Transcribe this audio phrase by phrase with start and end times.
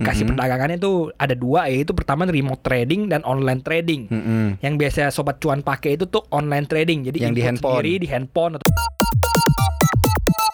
[0.00, 0.32] aplikasi Mm-mm.
[0.32, 4.08] perdagangannya itu ada dua yaitu pertama remote trading dan online trading.
[4.08, 4.56] Mm-mm.
[4.64, 7.04] Yang biasa sobat cuan pakai itu tuh online trading.
[7.04, 7.84] Jadi Yang di handphone.
[7.84, 8.64] sendiri di handphone atau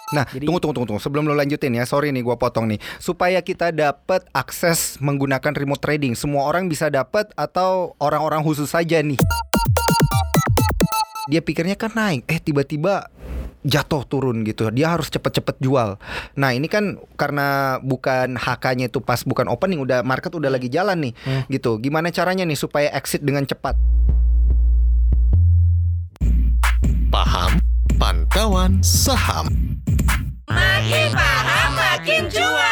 [0.07, 1.03] Nah, Jadi- tunggu, tunggu, tunggu, tunggu.
[1.03, 2.79] Sebelum lo lanjutin ya, sorry nih, gua potong nih.
[2.99, 9.03] Supaya kita dapat akses menggunakan remote trading, semua orang bisa dapat atau orang-orang khusus saja
[9.03, 9.19] nih?
[11.27, 13.11] Dia pikirnya kan naik, eh tiba-tiba
[13.67, 14.71] jatuh turun gitu.
[14.71, 15.99] Dia harus cepet-cepet jual.
[16.39, 21.11] Nah ini kan karena bukan HK-nya itu pas bukan opening, udah market udah lagi jalan
[21.11, 21.43] nih, Hmm.
[21.51, 21.83] gitu.
[21.83, 23.75] Gimana caranya nih supaya exit dengan cepat?
[27.11, 27.59] Paham
[27.97, 29.49] Pantauan Saham
[30.47, 32.66] Makin paham makin cuan.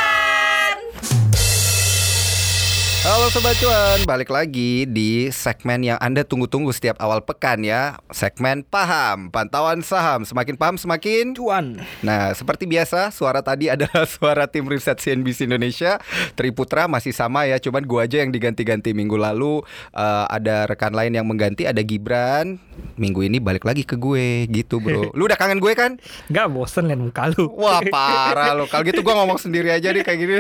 [3.25, 8.61] Halo Sobat Cuan, balik lagi di segmen yang Anda tunggu-tunggu setiap awal pekan ya Segmen
[8.69, 11.81] Paham, Pantauan Saham Semakin paham semakin cuan.
[12.05, 15.97] Nah, seperti biasa, suara tadi adalah suara tim riset CNBC Indonesia.
[16.37, 19.65] Triputra masih sama ya, cuman gua aja yang diganti-ganti minggu lalu.
[19.97, 22.61] eh, ada rekan lain yang mengganti, ada Gibran.
[23.01, 25.09] Minggu ini balik lagi ke gue, gitu bro.
[25.17, 25.97] Lu udah kangen gue kan?
[26.29, 27.49] Nggak bosen liat muka lu.
[27.57, 28.69] Wah parah lo.
[28.69, 30.35] Kalau gitu gua ngomong sendiri aja nih kayak gini.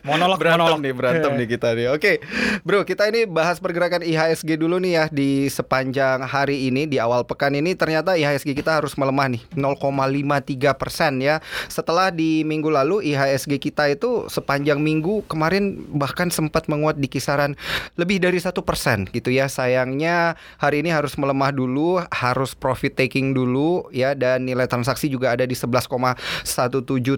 [0.00, 0.80] Monolog, berantem monolog.
[0.80, 1.86] nih, berantem nih kita nih.
[1.92, 2.05] Oke,
[2.62, 7.26] bro, kita ini bahas pergerakan IHSG dulu nih ya di sepanjang hari ini di awal
[7.26, 11.42] pekan ini ternyata IHSG kita harus melemah nih 0,53 persen ya.
[11.66, 17.58] Setelah di minggu lalu IHSG kita itu sepanjang minggu kemarin bahkan sempat menguat di kisaran
[17.98, 19.50] lebih dari satu persen gitu ya.
[19.50, 25.34] Sayangnya hari ini harus melemah dulu, harus profit taking dulu ya dan nilai transaksi juga
[25.34, 25.90] ada di 11,17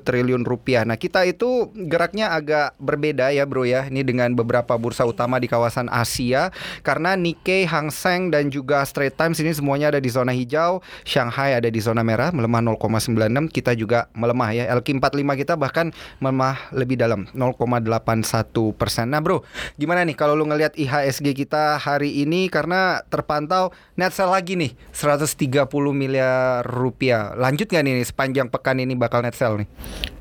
[0.00, 0.86] triliun rupiah.
[0.86, 3.84] Nah kita itu geraknya agak berbeda ya bro ya.
[3.90, 6.54] Ini dengan beberapa bursa utama di kawasan Asia
[6.86, 10.80] karena Nikkei, Hang Seng dan juga Straits Times ini semuanya ada di zona hijau.
[11.02, 13.50] Shanghai ada di zona merah melemah 0,96.
[13.50, 14.64] Kita juga melemah ya.
[14.78, 15.90] LQ45 kita bahkan
[16.22, 19.10] melemah lebih dalam 0,81 persen.
[19.10, 19.42] Nah bro,
[19.74, 24.72] gimana nih kalau lu ngelihat IHSG kita hari ini karena terpantau net sell lagi nih
[24.94, 27.34] 130 miliar rupiah.
[27.34, 29.68] Lanjut nggak nih sepanjang pekan ini bakal net sell nih?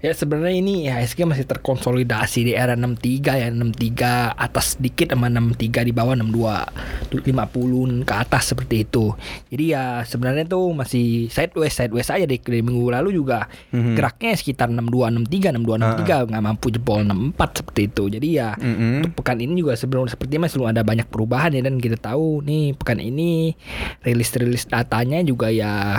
[0.02, 5.82] Ya sebenarnya ini IHSG masih terkonsolidasi di era 63 ya 63 atas sedikit sama 63
[5.82, 9.12] di bawah 62 50 ke atas seperti itu.
[9.50, 13.98] Jadi ya sebenarnya tuh masih sideways sideways aja di, di minggu lalu juga Mhm.
[13.98, 18.04] geraknya sekitar 62 63 62 63 nggak mampu jebol 64 seperti itu.
[18.10, 19.02] Jadi ya Mhm.
[19.02, 22.42] untuk pekan ini juga sebelum sepertinya masih belum ada banyak perubahan ya dan kita tahu
[22.42, 23.58] nih pekan ini
[24.04, 25.98] rilis-rilis datanya juga ya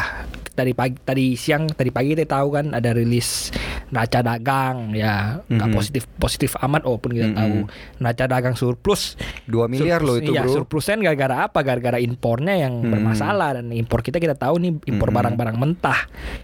[0.52, 3.54] tadi pagi tadi siang tadi pagi kita tahu kan ada rilis
[3.88, 5.76] neraca dagang ya nggak Mhm.
[5.76, 7.36] positif positif amat walaupun kita Mhm.
[7.38, 7.56] tahu
[8.02, 9.16] neraca dagang surplus
[9.48, 10.52] 2 miliar loh itu iya, bro.
[10.54, 12.92] surplusnya gara-gara apa gara-gara impornya yang Hmm.
[12.92, 15.16] bermasalah dan impor kita kita tahu nih impor Mhm.
[15.16, 16.00] barang-barang mentah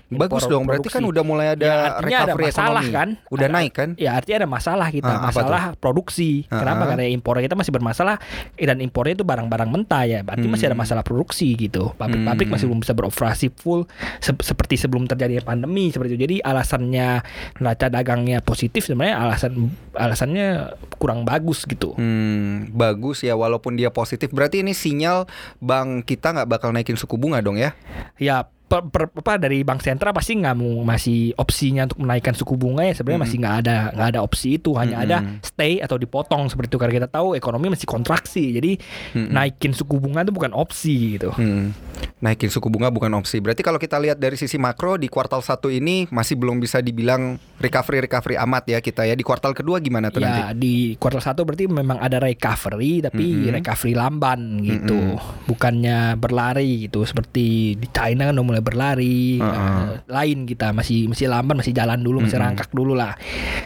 [0.09, 1.11] Bagus dong, berarti kan produksi.
[1.11, 2.95] udah mulai ada Ya, artinya ada recovery masalah ekonomi.
[2.95, 3.89] kan Udah Ada- naik kan?
[3.97, 6.83] Ya artinya ada masalah kita Ah, Masalah produksi Ah, Kenapa?
[6.83, 6.89] ah.
[6.89, 8.17] Karena impor kita masih bermasalah
[8.55, 10.81] eh, Dan impornya itu barang-barang mentah ya Berarti masih ada Hmm.
[10.81, 12.55] masalah produksi gitu Pabrik-pabrik Hmm.
[12.55, 13.85] masih belum bisa beroperasi full
[14.19, 17.09] se- Seperti sebelum terjadi pandemi Seperti itu Jadi alasannya
[17.59, 19.53] Neraca dagangnya positif Sebenarnya alasan
[19.93, 20.49] alasannya
[20.95, 22.94] kurang bagus gitu Hmm, bagus
[23.27, 25.27] ya walaupun dia positif berarti ini sinyal
[25.59, 27.75] bank kita nggak bakal naikin suku bunga dong ya?
[28.19, 32.55] ya per, per- apa dari bank sentral pasti nggak mau masih opsinya untuk menaikkan suku
[32.55, 33.27] bunga ya sebenarnya Mm.
[33.29, 35.07] masih nggak ada nggak ada opsi itu hanya Mm-mm.
[35.07, 38.73] ada stay atau dipotong seperti itu karena kita tahu ekonomi masih kontraksi jadi
[39.13, 39.31] Mm-mm.
[39.31, 41.77] naikin suku bunga itu bukan opsi gitu Hmm.
[42.21, 43.37] Naikin suku bunga bukan opsi.
[43.37, 47.37] Berarti kalau kita lihat dari sisi makro di kuartal satu ini masih belum bisa dibilang
[47.59, 49.13] recovery recovery amat ya kita ya.
[49.13, 50.41] Di kuartal kedua gimana tuh nanti?
[50.41, 53.53] ya di kuartal satu berarti memang ada recovery tapi Mm-mm.
[53.53, 59.51] recovery lamban gitu bukannya berlari gitu seperti di China kan mulai berlari Uh-uh.
[59.51, 63.19] eh, lain kita masih masih lamban masih jalan dulu masih rangkak dulu lah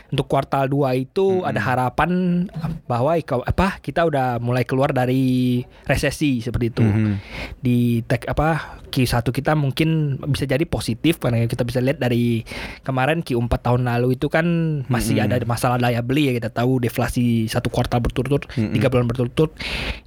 [0.09, 2.45] untuk kuartal 2 itu ada harapan
[2.85, 3.13] bahwa
[3.45, 7.15] apa kita udah mulai keluar dari resesi seperti itu Mhm.
[7.61, 12.41] di tag apa Q1 kita mungkin bisa jadi positif karena kita bisa lihat dari
[12.81, 14.47] kemarin Q4 tahun lalu itu kan
[14.89, 15.29] masih Mm-mm.
[15.29, 18.73] ada masalah daya beli ya kita tahu deflasi satu kuartal berturut-turut Mm-mm.
[18.73, 19.53] tiga bulan berturut-turut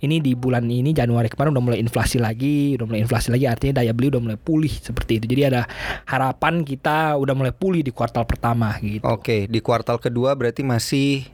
[0.01, 3.83] ini di bulan ini Januari kemarin udah mulai inflasi lagi udah mulai inflasi lagi artinya
[3.83, 5.25] daya beli udah mulai pulih seperti itu.
[5.35, 5.67] Jadi ada
[6.07, 9.03] harapan kita udah mulai pulih di kuartal pertama gitu.
[9.03, 11.27] Oke, di kuartal kedua berarti masih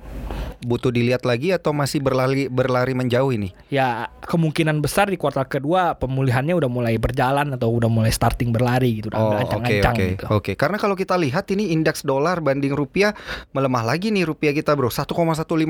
[0.60, 3.54] butuh dilihat lagi atau masih berlari berlari menjauh ini?
[3.68, 9.00] ya kemungkinan besar di kuartal kedua pemulihannya udah mulai berjalan atau udah mulai starting berlari
[9.00, 10.26] gitu Oh, oke oke gitu.
[10.30, 10.52] oke.
[10.54, 13.14] Karena kalau kita lihat ini indeks dolar banding rupiah
[13.52, 15.08] melemah lagi nih rupiah kita bro 1,15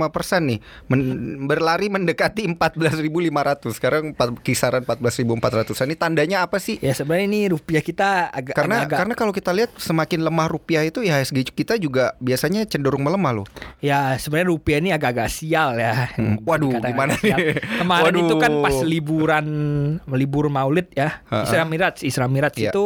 [0.09, 6.77] persen nih Men- berlari mendekati 14.500 sekarang empat- kisaran 14.400 ini tandanya apa sih?
[6.79, 10.83] Ya sebenarnya ini rupiah kita agak Karena agak, karena kalau kita lihat semakin lemah rupiah
[10.83, 13.47] itu ya HSG kita juga biasanya cenderung melemah loh.
[13.79, 15.93] ya sebenarnya rupiah Indonesia ini agak-agak sial ya.
[16.13, 17.37] Hmm, waduh, Dikatakan gimana sial.
[17.37, 17.55] nih?
[17.81, 18.63] Kemarin itu kan Waduh.
[18.63, 19.45] pas liburan
[20.13, 21.09] libur Maulid ya.
[21.29, 22.71] Isra Miraj, Isra Miraj Iya.
[22.71, 22.85] itu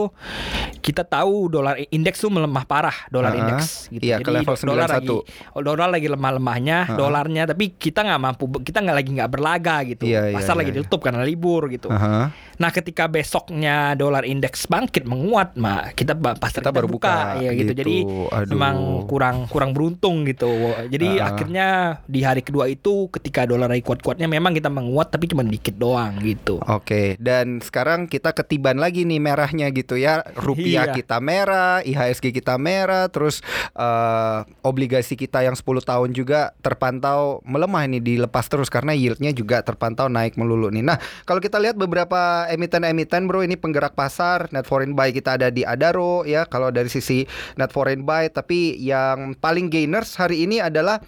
[0.82, 4.02] kita tahu dolar indeks tuh melemah parah, dolar indeks gitu.
[4.02, 4.98] Iya, ke level dolar 91.
[4.98, 5.10] lagi
[5.54, 10.04] oh, dolar lagi lemah-lemahnya, dolarnya tapi kita nggak mampu kita nggak lagi nggak berlaga gitu.
[10.10, 10.78] Iya, iya, Pasar iya, lagi iya.
[10.82, 11.88] ditutup karena libur gitu.
[11.92, 12.34] Aha.
[12.58, 17.42] Nah, ketika besoknya dolar indeks bangkit menguat, mah kita pasar Kita kita, baru buka, buka,
[17.42, 17.60] ya gitu.
[17.62, 17.74] gitu.
[17.78, 17.96] Jadi
[18.30, 18.50] Aduh.
[18.52, 18.76] memang
[19.06, 20.50] kurang kurang beruntung gitu.
[20.88, 21.32] Jadi Ah.
[21.32, 21.68] akhirnya
[22.06, 26.20] di hari kedua itu ketika dolar lagi kuat-kuatnya memang kita menguat tapi cuma dikit doang
[26.20, 26.60] gitu.
[26.64, 30.24] Oke, dan sekarang kita ketiban lagi nih merahnya gitu ya.
[30.34, 30.96] Rupiah Iya.
[30.96, 33.40] kita merah, IHSG kita merah, terus
[33.74, 39.62] eh, obligasi kita yang 10 tahun juga terpantau melemah ini dilepas terus karena yieldnya juga
[39.62, 40.84] terpantau naik melulu nih.
[40.84, 45.48] Nah, kalau kita lihat beberapa emiten-emiten bro ini penggerak pasar, net foreign buy kita ada
[45.48, 47.24] di Adaro ya kalau dari sisi
[47.56, 51.00] net foreign buy, tapi yang paling gainers hari ini adalah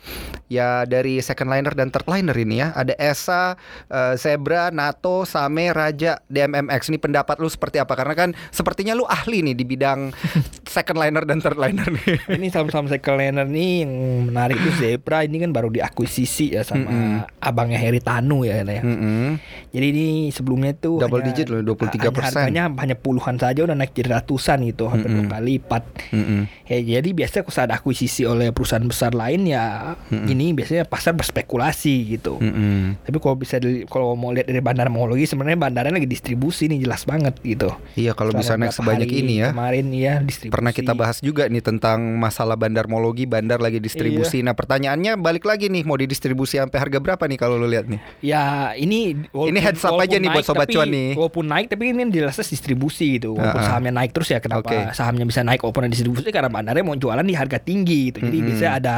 [0.47, 2.71] ya dari second liner dan third liner ini ya.
[2.73, 3.43] Ada ESA,
[3.89, 6.93] eh, Zebra, NATO, Same, Raja, DMMX.
[6.93, 7.93] Ini pendapat lu seperti apa?
[7.97, 10.13] Karena kan sepertinya lu ahli nih di bidang
[10.73, 12.17] second liner dan third liner nih.
[12.41, 13.93] Ini saham-saham second liner nih yang
[14.27, 17.13] menarik itu Zebra ini kan baru diakuisisi ya sama Mm-mm.
[17.37, 18.59] abangnya Heri Tanu ya.
[18.59, 18.81] ya.
[18.81, 19.37] Mm-mm.
[19.69, 22.09] Jadi ini sebelumnya tuh Double hanya- digit loh, 23%.
[22.17, 25.29] Harganya hanya puluhan saja udah naik jadi ratusan gitu, hampir Mm-mm.
[25.29, 25.83] dua kali lipat.
[26.09, 26.41] Mm-mm.
[26.65, 31.93] Ya jadi biasanya kalau ada akuisisi oleh perusahaan besar lain ya ini biasanya pasar berspekulasi
[32.09, 32.39] gitu.
[32.39, 32.97] Mm-mm.
[33.03, 37.03] Tapi kalau bisa kalau mau lihat dari bandara Mongologi sebenarnya bandaranya lagi distribusi nih jelas
[37.03, 37.69] banget gitu.
[37.93, 39.49] Iya kalau bisa naik sebanyak ini ya.
[39.51, 40.53] Kemarin ya distribusi.
[40.63, 44.39] Pernah kita bahas juga nih tentang masalah bandarmologi, bandar lagi distribusi.
[44.39, 44.47] Iya.
[44.47, 47.99] Nah pertanyaannya balik lagi nih, mau didistribusi sampai harga berapa nih kalau lu lihat nih?
[48.21, 51.09] Ya ini Ini heads up aja nih buat Sobat tapi- Cuan nih.
[51.13, 53.35] Walaupun naik tapi ini jelasnya distribusi gitu.
[53.35, 53.69] Walaupun Ah, ah.
[53.69, 54.77] sahamnya naik terus ya kenapa Oke.
[54.93, 58.21] sahamnya bisa naik walaupun distribusi karena bandarnya mau jualan di harga tinggi gitu.
[58.21, 58.47] Jadi Mm-mm.
[58.49, 58.95] biasanya ada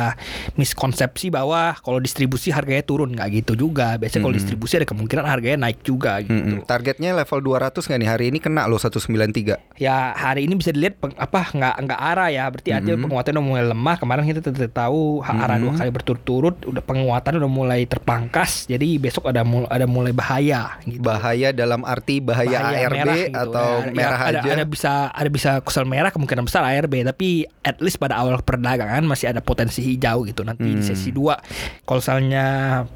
[0.55, 3.97] miskonsepsi bahwa kalau distribusi harganya turun nggak gitu juga.
[3.97, 4.39] Biasanya kalau Mm-mm.
[4.39, 6.31] distribusi ada kemungkinan harganya naik juga gitu.
[6.31, 6.63] Mm-mm.
[6.63, 8.09] Targetnya level 200 nggak nih?
[8.09, 9.57] Hari ini kena loh 193.
[9.75, 13.03] Ya hari ini bisa dilihat peng- apa nggak nggak arah ya berarti artinya Mhm.
[13.03, 15.77] penguatan udah mulai lemah kemarin kita tidak tahu ha- arah dua Mhm.
[15.77, 20.99] kali berturut-turut udah penguatan udah mulai terpangkas jadi besok ada mul- ada mulai bahaya gitu.
[20.99, 23.39] Bahaya dalam arti bahaya, Bahaya ARB merah gitu.
[23.39, 24.49] atau Ya, ya, merah ada, aja.
[24.51, 27.27] ada bisa ada bisa kusel merah kemungkinan besar ARB tapi
[27.61, 30.85] at least pada awal perdagangan masih ada potensi hijau gitu nanti di Hmm.
[30.85, 31.37] sesi 2
[31.83, 32.45] kalau misalnya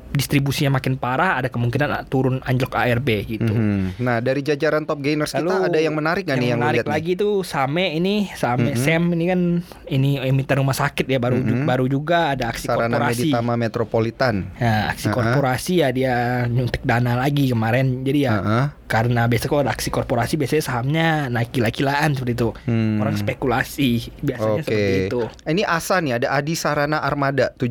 [0.09, 1.69] distribusinya makin parah ada kemungkinan
[2.07, 3.45] turun anjlok ARB gitu.
[3.47, 3.99] Mhm.
[3.99, 6.87] Nah dari jajaran top gainers kita Lalu, ada yang menarik nggak nih yang menarik lihat
[6.87, 6.93] nih?
[6.95, 8.73] lagi tuh Same ini Same Mhm.
[8.75, 9.41] Sam ini kan
[9.87, 11.67] ini emiten rumah sakit ya baru ju- Mhm.
[11.67, 13.27] baru juga ada aksi Sarana korporasi.
[13.27, 14.35] Meditama Metropolitan.
[14.55, 15.15] Nah, aksi Uh-uh.
[15.15, 16.13] korporasi ya dia
[16.45, 18.01] nyuntik dana lagi kemarin.
[18.01, 18.65] Jadi ya Heeh.
[18.89, 22.49] Karena biasanya kalau ada aksi korporasi biasanya sahamnya naik gila-gilaan seperti itu.
[22.65, 22.97] Hmm.
[22.97, 24.65] Orang spekulasi biasanya Oke.
[24.65, 25.21] seperti itu.
[25.45, 27.69] Ini Asa nih ada Adi Sarana Armada 7%.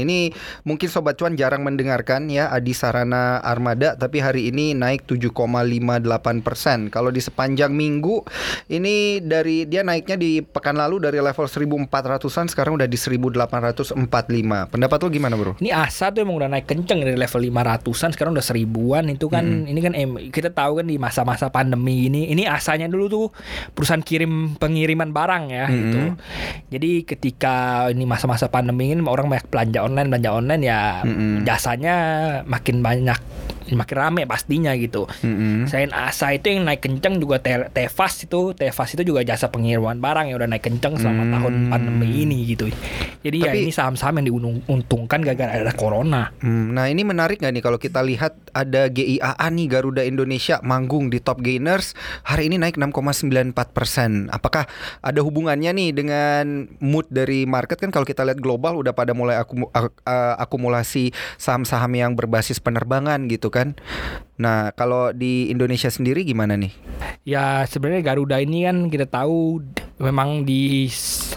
[0.00, 0.32] Ini
[0.64, 6.88] mungkin sobat cuan jarang mendengarkan ya Adi Sarana Armada tapi hari ini naik 7,58%.
[6.88, 8.24] Kalau di sepanjang minggu
[8.72, 14.00] ini dari dia naiknya di pekan lalu dari level 1400-an sekarang udah di 1845.
[14.72, 15.60] Pendapat lu gimana, Bro?
[15.60, 19.42] Ini asa tuh emang udah naik kenceng dari level 500-an sekarang udah seribuan itu kan
[19.44, 19.68] Hmm.
[19.68, 23.26] ini kan em, kita tahu kan di masa-masa pandemi ini ini asanya dulu tuh
[23.74, 25.74] perusahaan kirim pengiriman barang ya Hmm.
[25.76, 25.98] gitu.
[26.70, 27.54] Jadi ketika
[27.90, 31.42] ini masa-masa pandemi ini orang banyak belanja online belanja online ya Hmm.
[31.42, 31.94] jasanya
[32.46, 33.18] makin banyak
[33.70, 35.08] makin rame pastinya gitu.
[35.20, 35.64] Mm-mm.
[35.64, 39.96] Selain asa itu yang naik kenceng juga Te- Tefas itu Tefas itu juga jasa pengiriman
[39.96, 41.32] barang yang udah naik kenceng selama Hmm.
[41.32, 42.68] tahun pandemi ini gitu.
[43.20, 46.28] Jadi ya Tapi- ini saham-saham yang diuntungkan gara-gara ada corona.
[46.38, 51.08] Hmm, nah ini menarik nggak nih kalau kita lihat ada GIAA nih Garuda Indonesia manggung
[51.08, 54.28] di top gainers hari ini naik 6,94 persen.
[54.28, 54.68] Apakah
[55.00, 56.44] ada hubungannya nih dengan
[56.78, 60.02] mood dari market kan kalau kita lihat global udah pada mulai akumu- ak-
[60.38, 63.78] akumulasi saham-saham yang berbasis penerbangan gitu kan.
[64.40, 66.72] Nah kalau di Indonesia sendiri gimana nih?
[67.24, 69.62] Ya sebenarnya Garuda ini kan kita tahu
[69.94, 70.90] memang di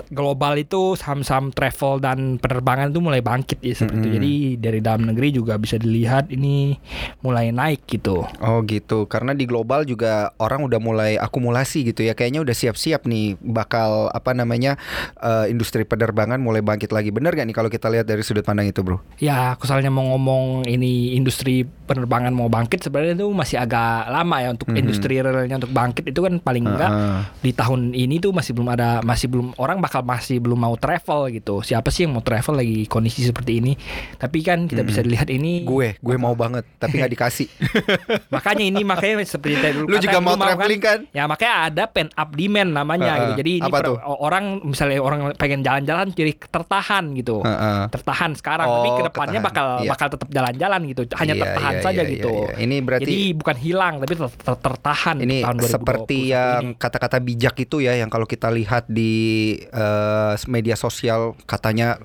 [0.09, 4.07] global itu saham-saham travel dan penerbangan itu mulai bangkit ya seperti itu.
[4.07, 4.17] Mm-mm.
[4.17, 6.73] Jadi dari dalam negeri juga bisa dilihat ini
[7.21, 8.25] mulai naik gitu.
[8.41, 12.17] Oh gitu, karena di global juga orang udah mulai akumulasi gitu ya.
[12.17, 14.73] Kayaknya udah siap-siap nih bakal apa namanya
[15.21, 17.13] eh, industri penerbangan mulai bangkit lagi.
[17.13, 18.97] Bener gak nih kalau kita lihat dari sudut pandang itu, bro?
[19.21, 23.75] Ya, kalau misalnya mau ngomong ini industri penerbangan mau bangkit sebenarnya itu masih agak
[24.07, 24.79] lama ya untuk Mhm.
[24.79, 26.91] industri realnya untuk bangkit itu kan paling enggak
[27.37, 31.27] di tahun ini tuh masih belum ada masih belum orang bakal masih belum mau travel
[31.29, 31.59] gitu.
[31.59, 33.73] Siapa sih yang mau travel lagi kondisi seperti ini?
[34.15, 37.47] Tapi kan kita bisa dilihat ini Gue, gue mau banget, tapi nggak dikasih.
[38.33, 40.99] makanya ini makanya seperti tadi dulu Lu kata, juga mau lu traveling kan?
[41.11, 43.21] Ya makanya ada pen up demand namanya Heeh.
[43.21, 43.33] gitu.
[43.37, 43.97] Jadi ini Apa per- tuh?
[43.99, 47.41] orang misalnya orang pengen jalan-jalan jadi tertahan gitu.
[47.41, 47.81] Heeh.
[47.89, 49.47] Tertahan sekarang tapi Oh, ke depannya ketahan.
[49.49, 49.89] bakal Iya.
[49.89, 51.01] bakal tetap jalan-jalan gitu.
[51.13, 52.31] Hanya Iya, tertahan iya, saja iya, gitu.
[52.31, 52.55] iya, iya.
[52.59, 56.79] Ini berarti- jadi bukan hilang tapi ter- ter- tertahan Ini tahun 2021 seperti yang ini.
[56.79, 59.13] kata-kata bijak itu ya yang kalau kita lihat di
[59.61, 61.97] eh, media sosial katanya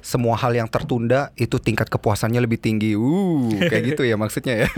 [0.00, 2.94] semua hal yang tertunda itu tingkat kepuasannya lebih tinggi.
[2.94, 4.68] Uh, kayak gitu ya maksudnya ya.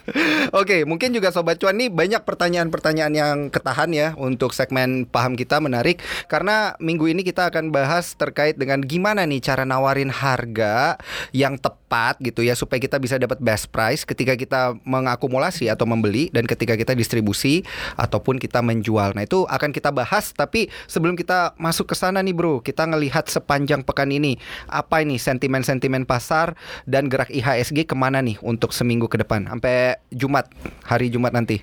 [0.60, 5.60] Oke, mungkin juga sobat cuan nih banyak pertanyaan-pertanyaan yang ketahan ya untuk segmen paham kita
[5.60, 10.96] menarik karena minggu ini kita akan bahas terkait dengan gimana nih cara nawarin harga
[11.30, 11.79] yang tepat
[12.22, 16.78] gitu ya supaya kita bisa dapat best price ketika kita mengakumulasi atau membeli dan ketika
[16.78, 17.66] kita distribusi
[17.98, 19.12] ataupun kita menjual.
[19.18, 23.26] Nah, itu akan kita bahas tapi sebelum kita masuk ke sana nih Bro, kita ngelihat
[23.26, 24.38] sepanjang pekan ini
[24.70, 26.54] apa ini sentimen-sentimen pasar
[26.86, 30.46] dan gerak IHSG ke mana nih untuk seminggu ke depan sampai Jumat
[30.86, 31.58] hari Jumat nanti.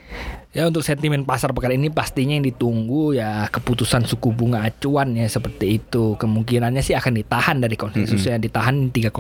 [0.57, 5.29] Ya untuk sentimen pasar pekan ini pastinya yang ditunggu ya keputusan suku bunga acuan ya
[5.29, 6.17] seperti itu.
[6.17, 9.13] Kemungkinannya sih akan ditahan dari konsensusnya ditahan 3,5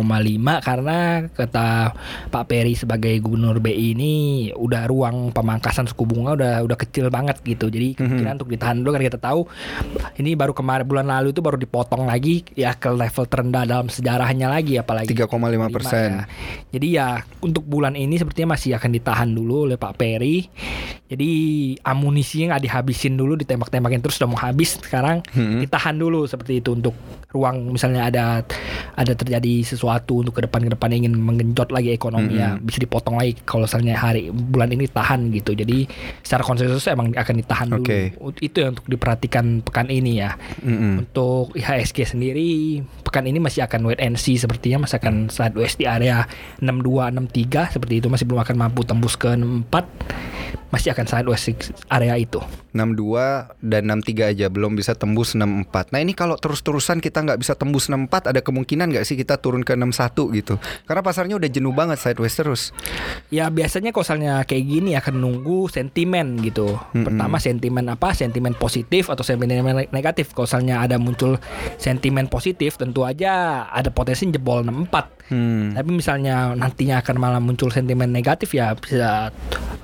[0.65, 1.93] karena kata
[2.33, 4.13] Pak Peri sebagai gubernur BI ini
[4.49, 7.69] udah ruang pemangkasan suku bunga udah udah kecil banget gitu.
[7.69, 9.45] Jadi kemungkinan untuk ditahan dulu karena kita tahu
[10.17, 14.49] ini baru kemarin bulan lalu itu baru dipotong lagi ya ke level terendah dalam sejarahnya
[14.49, 15.29] lagi apalagi 3,5%.
[15.93, 16.25] ya.
[16.73, 20.41] Jadi ya untuk bulan ini sepertinya masih akan ditahan dulu oleh Pak Peri.
[21.07, 21.26] Jadi
[21.81, 25.59] amunisinya nggak dihabisin dulu, ditembak-tembakin terus udah mau habis sekarang Hmm.
[25.61, 26.95] ditahan dulu seperti itu untuk
[27.33, 28.25] ruang misalnya ada
[28.97, 33.19] ada terjadi sesuatu untuk ke depan ke depan ingin menggenjot lagi ekonomi ya bisa dipotong
[33.19, 35.53] lagi kalau misalnya hari bulan ini tahan gitu.
[35.53, 35.85] Jadi
[36.25, 37.85] secara konsensus emang akan ditahan dulu.
[37.85, 37.99] Oke.
[38.41, 40.33] Itu yang untuk diperhatikan pekan ini ya.
[40.63, 41.05] Mm-mm.
[41.05, 45.85] Untuk IHSG sendiri pekan ini masih akan wait and see sepertinya masih akan sideways di
[45.87, 46.27] area
[46.59, 52.15] 62 63 seperti itu masih belum akan mampu tembus ke 64 masih akan sideways area
[52.21, 52.37] itu.
[52.77, 55.89] 62 dan 63 aja belum bisa tembus 64.
[55.89, 59.65] Nah ini kalau terus-terusan kita nggak bisa tembus 64 ada kemungkinan nggak sih kita turun
[59.65, 60.61] ke 61 gitu?
[60.85, 62.69] Karena pasarnya udah jenuh banget sideways terus.
[63.33, 66.77] Ya biasanya kalau misalnya kayak gini akan nunggu sentimen gitu.
[66.93, 68.13] Pertama sentimen apa?
[68.13, 70.37] Sentimen positif atau sentimen negatif.
[70.37, 71.41] Kalau misalnya ada muncul
[71.81, 75.16] sentimen positif tentu aja ada potensi jebol 64.
[75.27, 75.75] Hmm.
[75.75, 79.31] Tapi misalnya nantinya akan malah muncul sentimen negatif ya bisa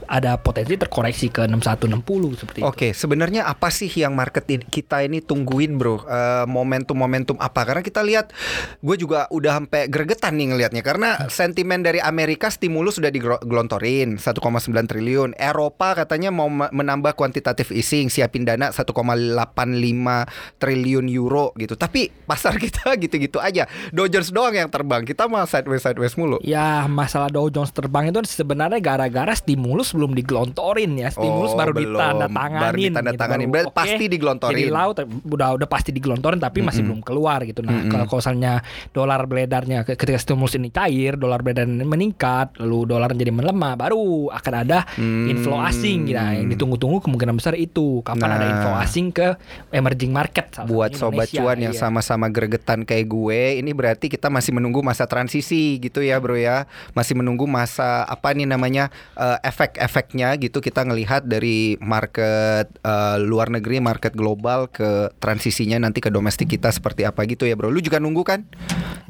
[0.07, 2.67] ada potensi terkoreksi ke 6160 seperti itu.
[2.67, 6.03] Oke, sebenarnya apa sih yang market ini- kita ini tungguin, bro?
[6.03, 7.65] Eh, momentum-momentum apa?
[7.65, 8.29] Karena kita lihat,
[8.77, 10.83] gue juga udah sampai gregetan nih ngelihatnya.
[10.85, 15.33] Karena sentimen dari Amerika stimulus sudah digelontorin 1,9 triliun.
[15.33, 21.73] Eropa katanya mau me- menambah kuantitatif easing, siapin dana 1,85 triliun euro gitu.
[21.73, 23.65] Tapi pasar kita gitu-gitu aja.
[23.89, 25.01] Jones doang yang terbang.
[25.07, 26.37] Kita mah sideways sideways mulu.
[26.39, 31.71] Ya masalah Dow Jones terbang itu sebenarnya gara-gara stimulus belum digelontorin ya Stimulus Oh, baru
[31.73, 31.97] belum.
[31.97, 33.47] ditandatanganin Baru ditandatanganin.
[33.49, 33.59] gitu.
[33.63, 34.53] Oke, pasti digelontorin.
[34.53, 38.61] Jadi laut udah udah pasti digelontorin tapi masih belum keluar gitu Nah kalau kalau misalnya
[38.89, 43.73] dolar beredarnya ke- ketika stimulus ini cair Dolar beredar ini meningkat Lalu dolar jadi melemah
[43.73, 46.15] Baru akan ada inflow asing gitu.
[46.15, 48.51] Nah, Yang ditunggu-tunggu kemungkinan besar itu Kapan ada Nah.
[48.51, 49.27] inflow asing ke
[49.71, 51.79] emerging market buat sobat cuan yang iya.
[51.79, 56.65] sama-sama gregetan kayak gue ini berarti kita masih menunggu masa transisi gitu ya bro ya.
[56.97, 63.53] Masih menunggu masa apa nih namanya eh, efek-efeknya gitu kita ngelihat dari market eh, luar
[63.53, 67.69] negeri market global ke transisinya nanti ke domestik kita seperti apa gitu ya bro.
[67.69, 68.41] Lu juga nunggu kan?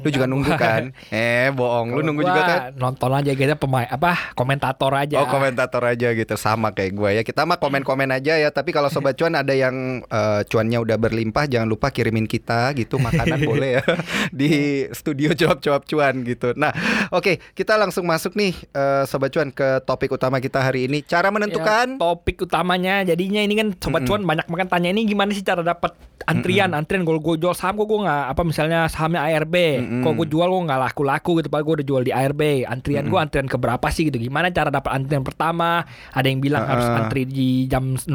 [0.04, 0.92] Lu juga nunggu kan?
[1.08, 1.96] Eh bohong.
[1.96, 2.60] Lu nunggu juga kan?
[2.76, 5.22] Nonton aja gitu pemain apa komentator aja.
[5.22, 6.34] Oh komentator aja gitu.
[6.36, 7.22] Sama kayak gue ya.
[7.24, 8.52] Kita mah komen-komen aja ya.
[8.52, 13.00] Tapi kalau sobat cuan ada yang eh, cuannya udah berlimpah jangan lupa kirimin kita gitu
[13.00, 13.84] makanan boleh ya.
[14.28, 16.52] Di studio jawab-jawab cuan gitu.
[16.54, 16.74] Nah
[17.08, 21.00] oke kita langsung masuk nih eh, sobat cuan ke topik utama kita hari ini.
[21.00, 25.32] Cara Ya, menentukan topik utamanya jadinya ini kan sobat cuan banyak makan tanya ini gimana
[25.32, 26.72] sih cara dapat antrian?
[26.72, 29.54] Antrian gue gue jual saham kok gue nggak apa misalnya sahamnya ARB
[30.00, 33.04] kok gue jual gue nggak laku laku gitu padahal gue udah jual di ARB antrian
[33.04, 34.18] gue antrian ke berapa sih gitu?
[34.18, 35.80] Gimana cara dapat antrian pertama?
[36.10, 36.98] Ada yang bilang harus Heeh.
[37.00, 38.08] antri di jam 0000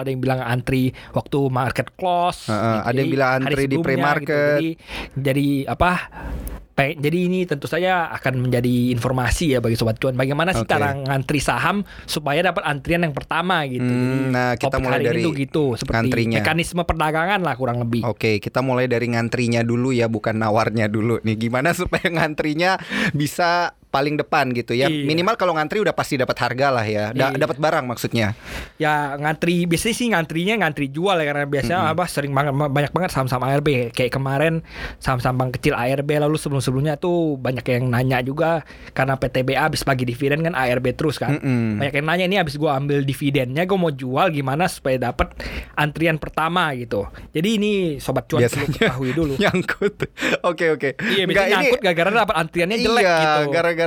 [0.00, 2.88] ada yang bilang antri waktu market close Heeh, gitu.
[2.88, 4.26] ada yang bilang antri di sebelumnya pre-market.
[4.26, 4.50] gitu.
[4.50, 4.68] jadi
[5.20, 5.90] jadi apa
[6.78, 10.16] Jadi ini tentu saja akan menjadi informasi ya bagi sobat cuan.
[10.16, 10.72] Bagaimana sih Oke.
[10.72, 13.84] cara ngantri saham supaya dapat antrian yang pertama gitu.
[13.84, 16.38] Hmm, nah, kita topik mulai hari dari tuh gitu seperti ngantrinya.
[16.40, 18.00] mekanisme perdagangan lah kurang lebih.
[18.08, 21.36] Oke, kita mulai dari ngantrinya dulu ya, bukan nawarnya dulu nih.
[21.36, 22.80] Gimana supaya ngantrinya
[23.12, 24.86] bisa paling depan gitu ya.
[24.86, 25.02] Iya.
[25.02, 27.10] Minimal kalau ngantri udah pasti dapat harga lah ya.
[27.10, 27.38] Da- Iya.
[27.40, 28.32] dapat barang maksudnya.
[28.76, 33.10] ya ngantri biasanya sih ngantrinya ngantri jual ya karena biasanya apa sering banget banyak banget
[33.10, 34.64] saham-saham ARB kayak kemarin
[34.96, 40.04] saham-saham bank kecil ARB lalu sebelum-sebelumnya tuh banyak yang nanya juga karena PTBA habis bagi
[40.04, 41.76] dividen kan ARB terus kan Mm-mm.
[41.76, 45.28] banyak yang nanya ini habis gua ambil dividennya gua mau jual gimana supaya dapat
[45.74, 50.08] antrian pertama gitu jadi ini sobat cuan perlu ketahui dulu nyangkut.
[50.42, 50.96] Oke oke.
[51.10, 53.79] iya biasanya nyangkut gara-gara dapat antriannya jelek iya, gitu gara-gara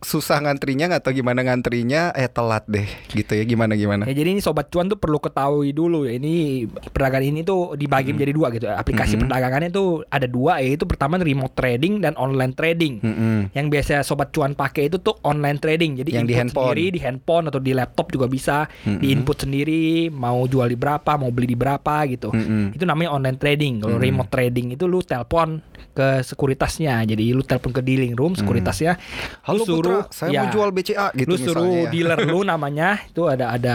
[0.00, 4.08] susah ngantrinya tahu gimana ngantrinya eh telat deh gitu ya gimana gimana.
[4.08, 8.10] Ya jadi ini sobat cuan tuh perlu ketahui dulu ya ini perdagangan ini tuh dibagi
[8.10, 8.16] Hmm.
[8.16, 8.66] menjadi dua gitu.
[8.66, 13.00] Aplikasi perdagangannya tuh ada dua yaitu pertama remote trading dan online trading.
[13.00, 13.50] Mm-mm.
[13.52, 15.98] Yang biasa sobat cuan pakai itu tuh online trading.
[15.98, 16.64] Jadi Yang di handphone.
[16.70, 18.70] sendiri di handphone atau di laptop juga bisa.
[18.84, 19.00] Mm-mm.
[19.02, 22.30] Di input sendiri mau jual di berapa, mau beli di berapa gitu.
[22.30, 22.76] Mm-mm.
[22.76, 23.82] Itu namanya online trading.
[23.82, 24.06] Kalau Mm-mm.
[24.06, 25.58] remote trading itu lu telepon
[25.90, 27.02] ke sekuritasnya.
[27.02, 28.94] Jadi lu telepon ke dealing room sekuritasnya.
[29.42, 31.90] Halo lu suruh Putra, saya ya, mau jual BCA gitu lu suruh misalnya ya.
[31.90, 33.74] dealer lu namanya itu ada ada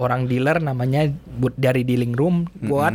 [0.00, 2.94] orang dealer namanya buat dari dealing room buat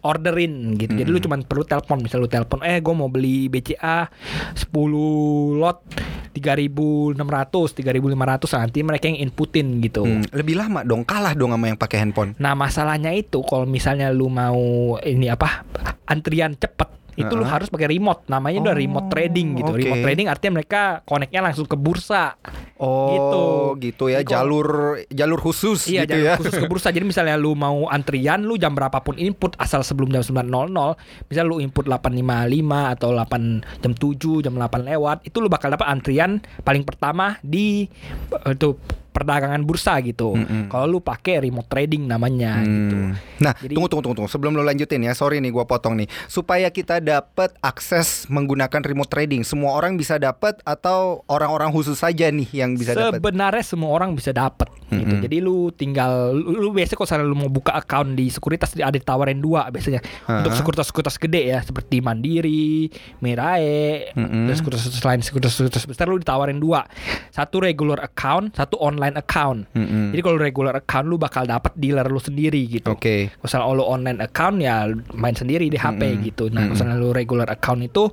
[0.00, 0.96] orderin gitu.
[0.96, 4.08] Jadi lu cuma perlu telepon, misal lu telepon, eh gue mau beli BCA
[4.56, 5.84] 10 lot
[6.30, 10.06] 3.600, 3.500 nanti mereka yang inputin gitu.
[10.06, 12.38] Hmm, lebih lama dong, kalah dong sama yang pakai handphone.
[12.38, 15.66] Nah masalahnya itu kalau misalnya lu mau ini apa
[16.06, 17.50] antrian cepet itu lu Heeh.
[17.50, 19.80] harus pakai remote namanya udah Oh, remote trading gitu oke.
[19.80, 22.38] remote trading artinya mereka koneknya langsung ke bursa
[22.80, 23.44] Oh, Gitu.
[23.92, 24.68] gitu, ya, Jadi jalur
[25.12, 26.34] jalur khusus Iya, gitu jalur ya.
[26.40, 26.88] khusus ke bursa.
[26.88, 30.96] Jadi misalnya lu mau antrian, lu jam berapapun input asal sebelum jam 9.00,
[31.28, 35.92] misal lu input 8.55 atau 8 jam 7, jam 8 lewat, itu lu bakal dapat
[35.92, 37.84] antrian paling pertama di
[38.32, 38.72] eh, itu
[39.10, 40.38] perdagangan bursa gitu.
[40.38, 40.70] Mm-mm.
[40.70, 42.96] Kalau lu pakai remote trading namanya gitu.
[42.96, 43.12] Hmm.
[43.42, 44.30] Nah, Jadi- tunggu tunggu tunggu tunggu.
[44.30, 46.08] Sebelum lo lanjutin ya, sorry nih gua potong nih.
[46.30, 52.30] Supaya kita dapat akses menggunakan remote trading, semua orang bisa dapat atau orang-orang khusus saja
[52.30, 53.18] nih yang bisa dapat?
[53.18, 55.18] Sebenarnya semua orang bisa dapat gitu.
[55.18, 55.22] Mm-mm.
[55.26, 59.42] Jadi lu tinggal lu, lu biasanya kalau lu mau buka account di sekuritas ada ditawarin
[59.42, 59.98] dua biasanya.
[60.26, 60.58] Untuk Hah?
[60.58, 62.86] sekuritas-sekuritas gede ya seperti Mandiri,
[63.18, 64.46] Mirae, Mm-mm.
[64.46, 66.84] dan sekuritas lain sekuritas-sekuritas besar lu ditawarin dua.
[67.30, 69.64] Satu regular account, satu online account.
[69.72, 70.12] Mm-mm.
[70.12, 72.92] Jadi kalau regular account lu bakal dapat dealer lu sendiri gitu.
[72.92, 73.32] Oke.
[73.32, 74.84] Kalau misalnya lu online account ya
[75.16, 76.26] main sendiri di HP Mm-mm.
[76.28, 76.44] gitu.
[76.52, 76.72] Nah, kalau Mm-mm.
[76.76, 78.12] misalnya lu regular account itu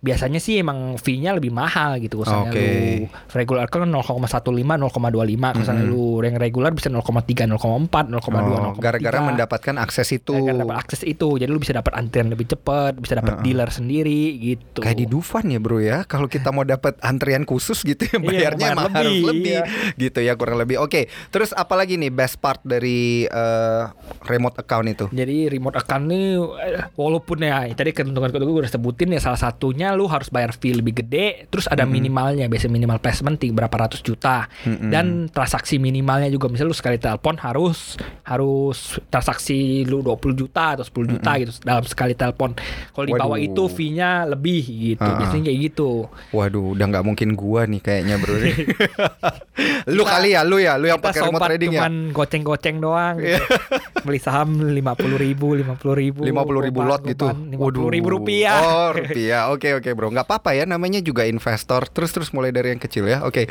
[0.00, 2.24] biasanya sih emang fee-nya lebih mahal gitu.
[2.24, 2.64] Misalnya Oke.
[2.64, 2.80] lu
[3.36, 8.80] regular account 0,15 0,25 kalau misalnya lu yang regular bisa 0,3 0,4 0,2 Oh, 0,3
[8.80, 10.32] gara-gara mendapatkan akses itu.
[10.32, 11.36] Gara-gara dapat akses itu.
[11.36, 13.44] Jadi lu bisa dapat antrian lebih cepat, bisa dapat Heeh.
[13.44, 14.80] dealer sendiri gitu.
[14.80, 18.22] Kayak di Dufan ya bro ya Kalau kita mau dapat antrian khusus gitu ya Iya,
[18.22, 19.62] Bayarnya bayar emang harus lebih, lebih iya.
[19.98, 23.84] Gitu ya kurang lebih Oke Terus apalagi nih best part dari eh,
[24.26, 28.72] remote account itu Jadi remote account ini eh, walaupun ya tadi keuntungan kedua gue udah
[28.72, 33.02] sebutin ya salah satunya lu harus bayar fee lebih gede, terus ada minimalnya biasa minimal
[33.02, 34.88] placement berapa ratus juta Mm-mm.
[34.94, 40.84] dan transaksi minimalnya juga misalnya lu sekali telepon harus harus transaksi lu 20 juta atau
[40.86, 42.54] 10 juta gitu dalam sekali telepon.
[42.94, 45.02] Kalau di bawah itu fee-nya lebih gitu.
[45.02, 45.18] Ah.
[45.18, 46.06] Biasanya kayak gitu.
[46.30, 48.34] Waduh udah nggak mungkin gua nih kayaknya bro
[49.96, 53.44] Lu kali ya Lu ya Lu yang pakai remote trading ya cuman goceng-goceng doang gitu.
[54.04, 54.76] Beli saham 50
[55.16, 57.30] ribu 50 ribu lima puluh ribu lot gitu.
[57.32, 59.48] lima puluh ribu rupiah Oh rupiah.
[59.50, 60.12] Oke oke bro.
[60.12, 60.64] Nggak apa-apa ya.
[60.68, 61.88] Namanya juga investor.
[61.88, 63.24] Terus terus mulai dari yang kecil ya.
[63.24, 63.48] Oke.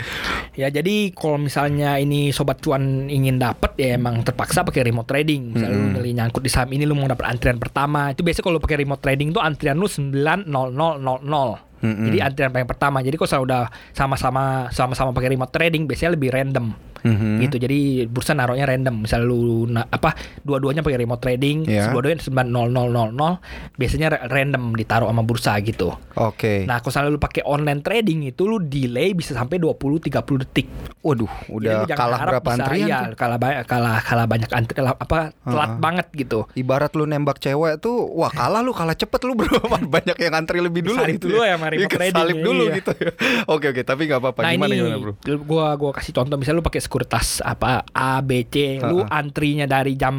[0.55, 5.55] Ya jadi kalau misalnya ini sobat cuan ingin dapat ya emang terpaksa pakai remote trading.
[5.55, 5.95] Misalnya lu Mm-mm.
[5.99, 8.11] milih nyangkut di saham ini lu mau dapat antrian pertama.
[8.13, 11.70] Itu biasanya kalau pakai remote trading tuh antrian lu 90000.
[11.81, 12.05] Mm-mm.
[12.07, 13.01] Jadi antrian paling pertama.
[13.01, 16.71] Jadi kalau misalnya udah sama-sama sama-sama pakai remote trading biasanya lebih random.
[17.01, 17.41] Mhm.
[17.41, 17.57] Gitu.
[17.57, 19.01] Jadi bursa naruhnya random.
[19.01, 21.89] Misalnya lu na- apa dua-duanya pakai remote trading, Iya.
[21.89, 23.41] dua-duanya 90000
[23.73, 25.89] biasanya ra- random ditaruh sama bursa gitu.
[26.13, 26.63] Oke.
[26.63, 30.69] Nah, kalau misalnya lu pakai online trading itu lu delay bisa sampai 20 30 detik.
[31.01, 31.25] Waduh.
[31.41, 32.87] Jadi Udah jangan kalah berapa bisa, antrian?
[32.87, 33.17] Tuh?
[33.17, 35.81] kalah banyak kalah kalah banyak antrian apa telat Heeh.
[35.81, 36.39] banget gitu.
[36.53, 39.49] Ibarat lu nembak cewek tuh, wah kalah lu kalah cepet lu bro,
[39.95, 42.73] banyak yang antri lebih dulu Kesalip gitu dulu ya remote Iya, trading, kesalip dulu iya.
[42.77, 43.11] gitu ya.
[43.53, 44.39] Oke oke, tapi nggak apa-apa.
[44.41, 45.13] nah Gimana ini gimana bro?
[45.41, 49.07] gua gua kasih contoh misalnya lu pakai sekuritas apa A B C, lu Heeh.
[49.09, 50.15] antrinya dari jam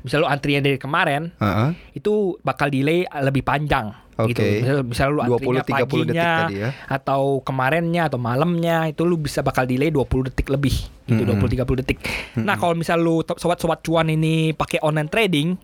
[0.00, 1.70] misalnya lu antrinya dari kemarin Heeh.
[1.94, 4.32] itu bakal delay lebih panjang Oke.
[4.32, 4.42] gitu.
[4.64, 6.70] Misal, misal lu 20 antrinya 30 detik paginya tadi ya.
[6.88, 10.74] atau kemarinnya atau malamnya itu lu bisa bakal delay 20 detik lebih.
[11.06, 11.38] gitu Mm-mm.
[11.38, 11.98] 20 30 detik.
[12.42, 15.54] Nah, kalau misal lu sobat-sobat cuan ini pakai online trading,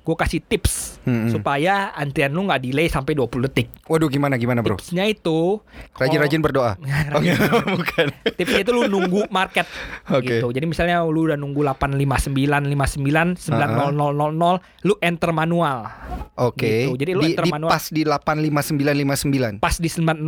[0.00, 1.36] gue kasih tips Mm-mm.
[1.36, 3.68] supaya antrian lu nggak delay sampai 20 detik.
[3.92, 4.80] Waduh gimana gimana bro?
[4.80, 5.60] Tipsnya itu
[6.00, 6.80] Rajin-rajin berdoa.
[7.12, 7.36] Oh, Rajin.
[7.76, 8.06] bukan.
[8.40, 9.68] Tipsnya itu lu nunggu market
[10.08, 10.40] Oke.
[10.40, 10.48] gitu.
[10.48, 15.92] Jadi misalnya lu udah nunggu 859 59 90000 lu enter manual.
[16.36, 16.88] Oke.
[16.88, 16.92] Gitu.
[17.00, 17.70] Jadi lu di, enter di manual.
[17.72, 19.60] pas di 85959.
[19.64, 20.20] Pas di 90000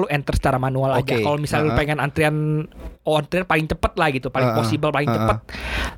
[0.00, 1.16] lu enter secara manual aja.
[1.16, 1.24] Oke.
[1.24, 1.80] Kalau misalnya lu Uh-uh.
[1.80, 2.36] pengen antrian
[3.08, 4.58] oh antrian paling cepet lah gitu, paling Uh-uh.
[4.60, 5.16] possible paling Uh-uh.
[5.16, 5.38] cepet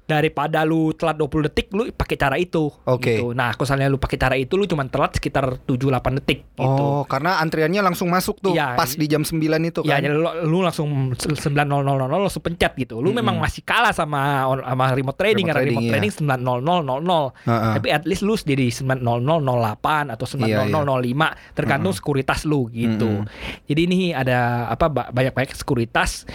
[0.07, 2.71] daripada lu telat 20 detik lu pakai cara itu.
[2.87, 3.19] Oke.
[3.19, 3.33] Gitu.
[3.33, 6.83] Nah, kalau misalnya lu pakai cara itu lu cuma telat sekitar 7 8 detik gitu.
[6.83, 8.77] Oh, karena antriannya langsung masuk tuh Iya.
[8.77, 10.05] pas di jam 9 itu Ya, kan.
[10.05, 13.01] jadi lu, lu langsung 90000 langsung pencet gitu.
[13.01, 15.93] Lu memang masih kalah sama sama remote trading Remote karena trading, remote iya.
[15.97, 17.49] trading 90000.
[17.49, 17.73] Heeh.
[17.81, 18.67] Tapi at least lu jadi
[19.39, 23.25] 90008 atau Iya, 90005 tergantung sekuritas lu gitu.
[23.65, 26.27] Jadi ini ada apa ba- banyak-banyak sekuritas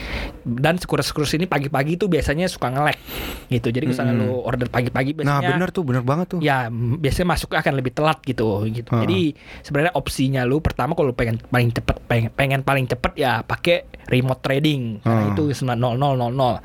[0.41, 2.97] dan sekuritas-sekuritas ini pagi-pagi tuh biasanya suka nge-lag
[3.47, 3.67] gitu.
[3.69, 4.29] Jadi misalnya Mm-mm.
[4.31, 6.39] lu order pagi-pagi Nah, biasanya bener tuh, bener banget tuh.
[6.39, 8.89] Ya biasanya masuknya akan lebih telat gitu gitu.
[8.89, 9.01] Heeh.
[9.03, 9.19] Jadi
[9.61, 13.96] sebenarnya opsinya lu pertama kalau lu pengen paling cepet pengen, pengen paling cepet ya pakai
[14.07, 15.33] remote trading karena Heeh.
[15.35, 16.63] itu 90000.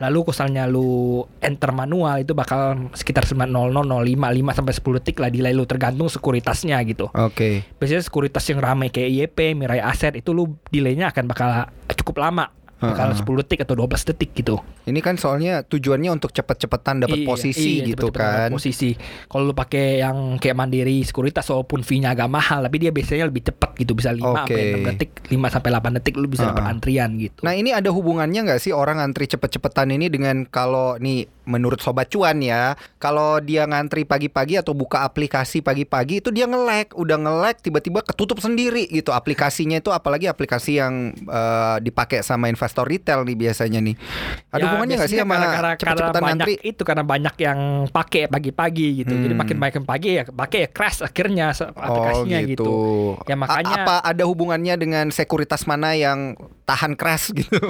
[0.00, 5.52] Lalu misalnya lu enter manual itu bakal sekitar 90005 5 sampai 10 detik lah delay
[5.54, 7.10] lu tergantung sekuritasnya gitu.
[7.12, 7.66] Oke.
[7.78, 12.50] Biasanya sekuritas yang ramai kayak IEP, Mirai Aset itu lu delaynya akan bakal cukup lama.
[12.92, 13.24] Bakal Heeh.
[13.24, 14.60] 10 detik atau 12 detik gitu.
[14.84, 18.48] Ini kan soalnya tujuannya untuk cepet-cepetan dapat Iya, posisi iya, gitu dapat kan.
[18.52, 18.92] Posisi.
[19.30, 23.48] Kalau lu pakai yang kayak mandiri sekuritas walaupun fee-nya agak mahal, tapi dia biasanya lebih
[23.48, 24.52] cepat gitu, bisa 5 Oke.
[24.52, 26.72] sampai 6 detik, 5 sampai 8 detik lu bisa dapat Uh-uh.
[26.74, 27.38] antrian gitu.
[27.46, 32.08] Nah ini ada hubungannya nggak sih orang ngantri cepet-cepetan ini dengan kalau nih menurut sobat
[32.08, 37.56] cuan ya kalau dia ngantri pagi-pagi atau buka aplikasi pagi-pagi itu dia nge-lag udah nge-lag
[37.60, 43.36] tiba-tiba ketutup sendiri gitu aplikasinya itu apalagi aplikasi yang eh, dipakai sama investor retail nih
[43.38, 43.94] biasanya nih
[44.48, 45.36] ada Ya, hubungannya nggak sih sama
[45.76, 49.12] cepet-cepetan banyak ngantri itu karena banyak yang pakai pagi-pagi gitu.
[49.12, 49.38] Jadi Hmm.
[49.38, 52.72] makin banyak yang pagi ya pakai ya crash akhirnya aplikasinya oh, gitu.
[53.24, 56.34] Ya A- makanya apa ada hubungannya dengan sekuritas mana yang
[56.64, 57.60] tahan crash gitu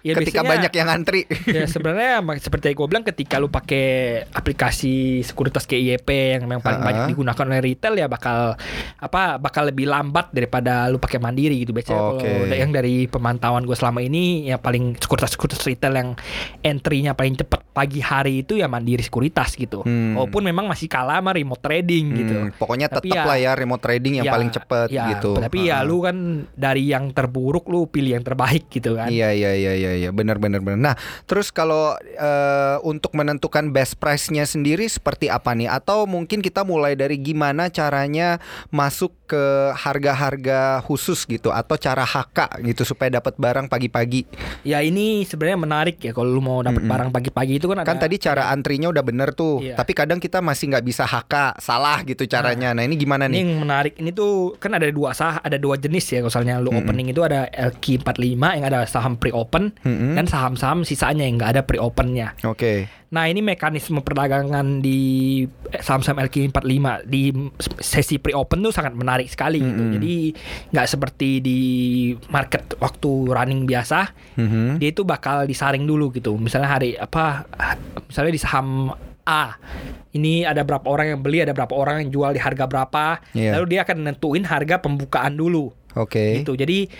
[0.00, 3.86] Ya, ketika biasanya- banyak yang ngantri ya sebenarnya seperti yang gue bilang ketika lu pakai
[4.30, 6.06] aplikasi sekuritas IEP
[6.38, 6.86] yang memang paling Ha-ha.
[6.86, 8.54] banyak digunakan oleh retail ya bakal
[8.96, 13.64] apa bakal lebih lambat daripada lu pakai mandiri gitu biasanya kalau da- yang dari pemantauan
[13.64, 16.10] gue selama ini ya paling sekuritas-sekuritas retail yang
[16.60, 20.14] entry-nya paling cepat pagi hari itu ya mandiri sekuritas gitu Hmm.
[20.14, 23.52] walaupun memang masih kalah sama remote trading gitu Hmm, pokoknya Tapi tetap ya- lah ya
[23.54, 25.86] remote trading yang Ya, paling cepet ya, gitu tapi ya Ha-ha.
[25.86, 26.16] lu kan
[26.52, 30.36] dari yang terburuk lu pilih yang terbaik gitu kan Iya iya iya iya iya benar
[30.36, 30.76] benar benar.
[30.76, 35.66] Nah, terus kalau eh, untuk menentukan best price-nya sendiri seperti apa nih?
[35.66, 42.60] Atau mungkin kita mulai dari gimana caranya masuk ke harga-harga khusus gitu atau cara HK
[42.64, 44.26] gitu supaya dapat barang pagi-pagi.
[44.62, 46.90] Ya ini sebenarnya menarik ya kalau lu mau dapat Mm-mm.
[46.90, 49.74] barang pagi-pagi itu kan ada Kan tadi cara antrinya udah bener tuh, Iya.
[49.74, 52.70] tapi kadang kita masih nggak bisa HK, salah gitu caranya.
[52.70, 53.40] Nah, ini gimana ini nih?
[53.40, 56.82] yang menarik ini tuh kan ada dua sah ada dua jenis ya misalnya lu Mm-mm.
[56.82, 58.16] opening itu ada LQ45
[58.52, 60.14] yang ada saham pre-open Mm-mm.
[60.14, 62.34] dan saham-saham sisanya yang nggak ada pre-opennya.
[62.42, 62.88] Oke.
[63.14, 64.98] Nah ini mekanisme perdagangan di
[65.70, 66.66] eh, saham-saham LQ45
[67.06, 67.30] di
[67.78, 69.78] sesi pre-open tuh sangat menarik sekali gitu.
[69.78, 69.94] Mm-mm.
[69.94, 70.14] Jadi
[70.74, 71.60] nggak seperti di
[72.28, 74.82] market waktu running biasa Mhm.
[74.82, 76.34] dia itu bakal disaring dulu gitu.
[76.34, 77.46] Misalnya hari apa
[78.04, 78.90] misalnya di saham
[79.24, 79.56] A
[80.12, 83.24] ini ada berapa orang yang beli, ada berapa orang yang jual di harga berapa.
[83.32, 83.56] Iya.
[83.56, 85.72] Lalu dia akan nentuin harga pembukaan dulu.
[85.94, 86.42] Oke.
[86.42, 86.54] Gitu.
[86.54, 86.90] Jadi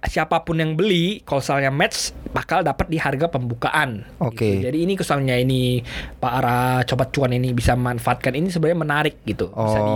[0.00, 4.06] siapa pun yang beli kalau misalnya match bakal dapat di harga pembukaan.
[4.18, 4.58] Oke.
[4.58, 4.70] Gitu.
[4.70, 5.82] Jadi ini misalnya ini
[6.16, 9.50] para cobat cuan ini bisa manfaatkan ini sebenarnya menarik gitu.
[9.50, 9.86] Bisa Oh.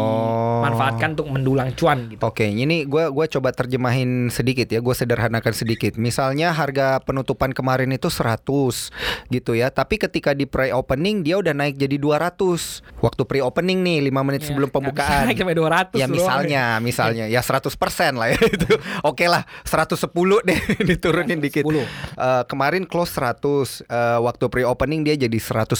[0.59, 2.23] dimanfaatkan untuk mendulang cuan gitu.
[2.23, 5.95] Oke, ini gua gua coba terjemahin sedikit ya, gue sederhanakan sedikit.
[5.95, 8.91] Misalnya harga penutupan kemarin itu 100
[9.29, 12.83] gitu ya, tapi ketika di pre-opening dia udah naik jadi 200.
[12.99, 15.27] Waktu pre-opening nih 5 menit Ya, sebelum pembukaan.
[15.27, 18.73] naik sampai 200 Ya misalnya, misalnya ya 100% lah ya itu.
[19.05, 20.09] Oke lah, 110
[20.47, 21.65] deh diturunin dikit.
[21.65, 21.83] 110.
[21.83, 25.77] Eh, kemarin close 100 eh, waktu pre-opening dia jadi 110.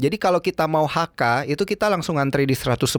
[0.00, 2.96] Jadi kalau kita mau HK itu kita langsung ngantri di 110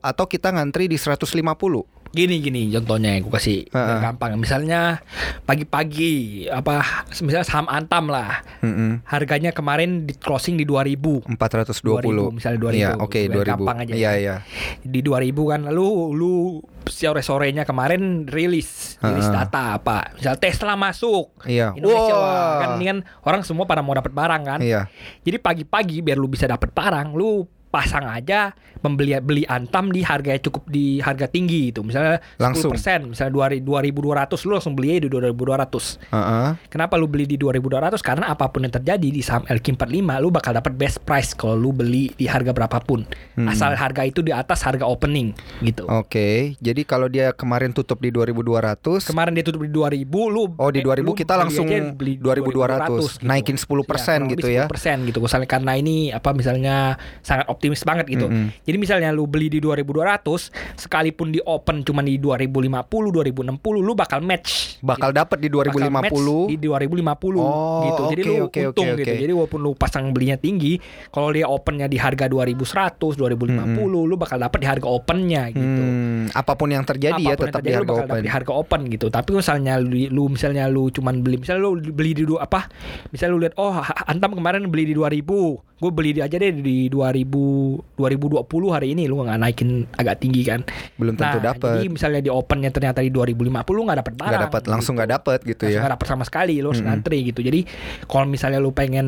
[0.00, 2.01] atau kita ngantri di 150.
[2.12, 3.86] Gini gini contohnya yang gue kasih Heeh.
[3.88, 4.36] biar gampang.
[4.36, 5.00] Misalnya
[5.48, 8.44] pagi-pagi apa misalnya saham Antam lah.
[8.60, 9.00] Mm-mm.
[9.08, 11.24] Harganya kemarin di closing di 2000.
[11.24, 12.76] 420 2000, misalnya 2000.
[12.76, 13.52] Iya, oke Biar 2000.
[13.56, 13.92] gampang aja.
[13.96, 14.36] Iya, iya.
[14.84, 16.34] Di 2000 kan lalu lu
[16.82, 19.32] sore-sorenya kemarin rilis rilis Heeh.
[19.32, 20.12] data apa.
[20.12, 21.32] Misal Tesla masuk.
[21.48, 21.72] Iya.
[21.72, 24.60] Indonesia wah, kan ini kan orang semua pada mau dapat barang kan.
[24.60, 24.84] Iya.
[25.24, 28.52] Jadi pagi-pagi biar lu bisa dapat barang, lu pasang aja
[28.84, 31.80] membeli beli Antam di harga cukup di harga tinggi gitu.
[31.86, 32.74] Misalnya Langsung.
[32.74, 35.96] 10%, misalnya 2200 lu langsung beli di 2200.
[36.12, 36.48] Heeh.
[36.68, 38.02] Kenapa lu beli di 2200?
[38.04, 41.70] Karena apa pun yang terjadi di saham LQ45 lu bakal dapat best price kalau lu
[41.72, 43.08] beli di harga berapapun.
[43.38, 43.48] Hmm.
[43.48, 45.32] Asal harga itu di atas harga opening
[45.62, 45.86] gitu.
[45.88, 50.68] Oke, jadi kalau dia kemarin tutup di 2200 Kemarin dia tutup di 2000 lu Oh,
[50.68, 54.58] di eh, 2000 lu kita beli langsung aja beli 2200, naikin 10% kurang gitu lebih
[54.58, 54.64] ya.
[54.66, 55.18] 10% gitu.
[55.22, 56.76] Misalnya karena ini apa misalnya
[57.22, 58.26] sangat optimis banget gitu.
[58.26, 58.50] Mm-mm.
[58.66, 64.18] Jadi misalnya lu beli di 2200 sekalipun di open cuma di 2050, 2060 lu bakal
[64.18, 64.82] match.
[64.82, 65.20] bakal gitu.
[65.22, 66.50] dapat di Bakal match 2050.
[66.50, 68.02] di 2050 Oh, gitu.
[68.10, 69.06] Jadi oke, lu oke, untung oke, gitu.
[69.06, 69.20] oke.
[69.22, 74.42] Jadi walaupun lu pasang belinya tinggi, kalau dia opennya di harga 2100, 2050 lu bakal
[74.42, 75.62] dapat di harga opennya gitu.
[75.86, 78.18] Hmm, apa pun yang terjadi ya Apa pun yang tetap di terjadi, lu harga open.
[78.18, 79.06] di harga open gitu.
[79.06, 82.66] Tapi misalnya lu, lu misalnya lu cuman beli misalnya lu beli di dua apa?
[83.14, 87.98] Misalnya lu lihat oh Antam kemarin beli di 2000, gue beli aja deh di 2000
[87.98, 90.62] 2020 hari ini lu nggak naikin agak tinggi kan.
[90.94, 91.82] Belum tentu nah, dapat.
[91.82, 94.30] Jadi misalnya di opennya ternyata di 2050 lu nggak dapat barang.
[94.30, 95.80] Nggak dapat langsung nggak dapat gitu Langsung ya.
[95.82, 96.94] nggak dapat sama sekali lu harus Mm-mm.
[96.94, 97.40] ngantri gitu.
[97.42, 97.60] Jadi
[98.06, 99.06] kalau misalnya lu pengen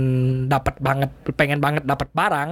[0.50, 2.48] dapat banget pengen banget dapat barang,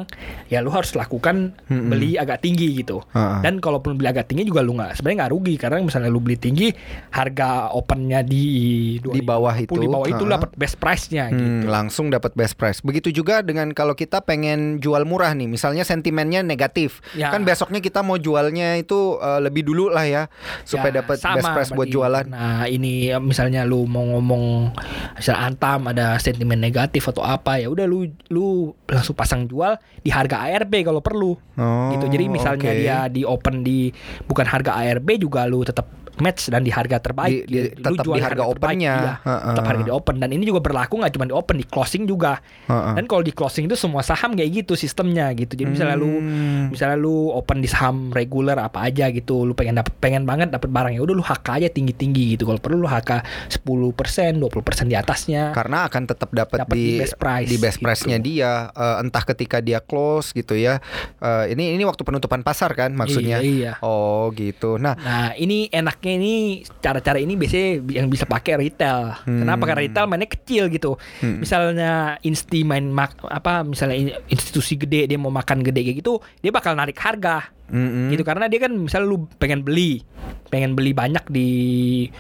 [0.47, 1.91] ya lu harus lakukan Mm-mm.
[1.91, 3.03] beli agak tinggi gitu.
[3.11, 3.43] Heeh.
[3.43, 6.39] Dan kalaupun beli agak tinggi juga lu nggak sebenarnya nggak rugi karena misalnya lu beli
[6.39, 6.71] tinggi
[7.11, 8.45] harga opennya di
[9.03, 10.37] Di bawah 2050, itu, di bawah itu lu heeh.
[10.37, 11.67] dapat best price-nya Hmm, gitu.
[11.67, 12.79] langsung dapat best price.
[12.85, 17.31] Begitu juga dengan kalau kita pengen jual murah nih, misalnya sentimennya negatif, Ya.
[17.31, 20.23] kan besoknya kita mau jualnya itu eh, lebih dulu lah ya,
[20.63, 22.27] supaya Ya, dapat best price buat jualan.
[22.27, 24.75] Nah ini ya, misalnya lu mau ngomong
[25.15, 30.11] misal antam ada sentimen negatif atau apa ya udah lu lu langsung pasang jual di
[30.11, 32.09] harga ARB kalau perlu Oh, gitu.
[32.09, 32.81] Jadi misalnya oke.
[32.81, 33.93] dia di open di
[34.25, 35.85] bukan harga ARB juga lu tetap
[36.19, 37.45] match dan di harga terbaik.
[37.45, 37.83] Di- di- gitu.
[37.89, 38.95] Tetap di harga terbaik, opennya.
[38.95, 39.13] iya.
[39.23, 39.49] Heeh.
[39.49, 42.43] tetap harga di open dan ini juga berlaku nggak cuma di open di closing juga.
[42.65, 42.93] Heeh.
[42.95, 45.55] Dan kalau di closing itu semua saham kayak gitu sistemnya gitu.
[45.55, 46.69] Jadi misalnya lu Hmm.
[46.69, 50.69] misalnya lu open di saham reguler apa aja gitu, lu pengen dapat pengen banget dapat
[50.69, 52.45] barang ya udah lu HK aja tinggi-tinggi gitu.
[52.45, 54.51] Kalau perlu lu HK 10%, 20%
[54.85, 55.53] di atasnya.
[55.53, 57.85] karena akan tetap dapat di, di best price, di best gitu.
[57.85, 60.81] price-nya dia eh, entah ketika dia close gitu ya
[61.19, 63.73] Eh, ini ini waktu penutupan pasar kan maksudnya Iya, iya.
[63.81, 65.71] oh gitu nah Nah ini
[66.03, 66.35] enaknya ini
[66.83, 69.15] cara-cara ini biasanya yang bisa pakai retail.
[69.23, 69.47] Hmm.
[69.47, 69.63] Kenapa?
[69.71, 70.99] Karena retail mainnya kecil gitu.
[71.23, 71.39] Hmm.
[71.39, 76.19] Misalnya insti main mak apa misalnya in- institusi gede dia mau makan gede kayak gitu,
[76.43, 77.55] dia bakal narik harga.
[77.73, 78.13] mm-mm.
[78.13, 80.05] gitu karena dia kan misalnya lu pengen beli
[80.53, 81.49] pengen beli banyak di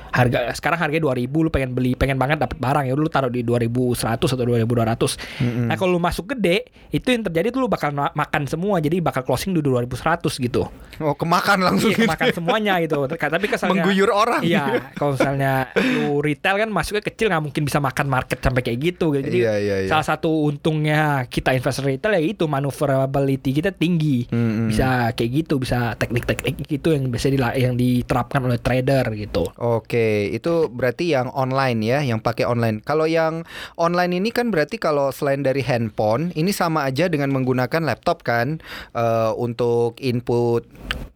[0.09, 3.45] harga sekarang harganya 2000 lu pengen beli pengen banget dapat barang ya lu taruh di
[3.45, 5.66] 2100 atau 2200 Mm-mm.
[5.68, 9.21] nah kalau lu masuk gede itu yang terjadi tuh lu bakal makan semua jadi bakal
[9.23, 9.92] closing di 2100
[10.40, 10.64] gitu
[10.99, 13.05] oh kemakan langsung iya kemakan semuanya gitu
[13.37, 17.79] tapi kesannya mengguyur orang Iya, kalau misalnya lu retail kan masuknya kecil nggak mungkin bisa
[17.79, 19.12] makan market sampai kayak gitu.
[19.12, 19.88] Jadi Iya, iya, iya.
[19.88, 24.29] salah satu untungnya kita investor retail ya itu maneuverability kita tinggi.
[24.29, 24.68] Mm-mm.
[24.68, 29.48] Bisa kayak gitu, bisa teknik-teknik gitu yang biasa dila- yang diterapkan oleh trader gitu.
[29.56, 32.82] Oke, itu berarti yang online ya, yang pakai online.
[32.82, 33.46] Kalau yang
[33.78, 38.58] online ini kan berarti kalau selain dari handphone, ini sama aja dengan menggunakan laptop kan
[38.92, 40.66] eh, untuk input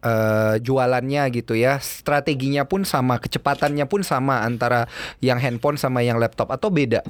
[0.07, 1.83] eh, jualannya gitu ya.
[1.83, 4.87] Strateginya pun sama, kecepatannya pun sama antara
[5.19, 7.03] yang handphone sama yang laptop atau beda.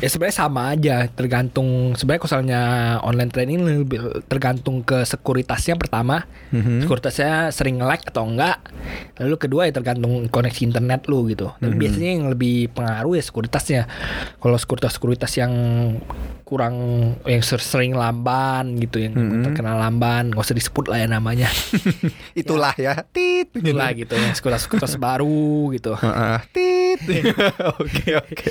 [0.00, 2.62] Ya sebenarnya sama aja, tergantung sebenarnya misalnya
[3.02, 6.24] online trading lebih tergantung ke sekuritasnya pertama.
[6.54, 6.86] Mhm.
[6.86, 8.60] Sekuritasnya sering lag atau enggak.
[9.20, 11.50] Lalu kedua ya tergantung koneksi internet lu gitu.
[11.56, 11.80] Tapi Mhm.
[11.80, 13.82] biasanya yang lebih pengaruh ya sekuritasnya.
[14.36, 15.52] Kalau sekuritas-sekuritas yang
[16.50, 16.74] kurang
[17.22, 19.46] yang ser- sering lamban gitu yang Mhm.
[19.46, 21.46] terkenal lamban, nggak usah disebut lah ya namanya.
[22.34, 23.06] Itulah ya.
[23.06, 23.54] Tit.
[23.54, 25.30] Itulah gitu yang sekuritas-sekuritas baru
[25.70, 25.94] gitu.
[26.50, 26.98] Tit.
[27.80, 28.48] Oke, oke.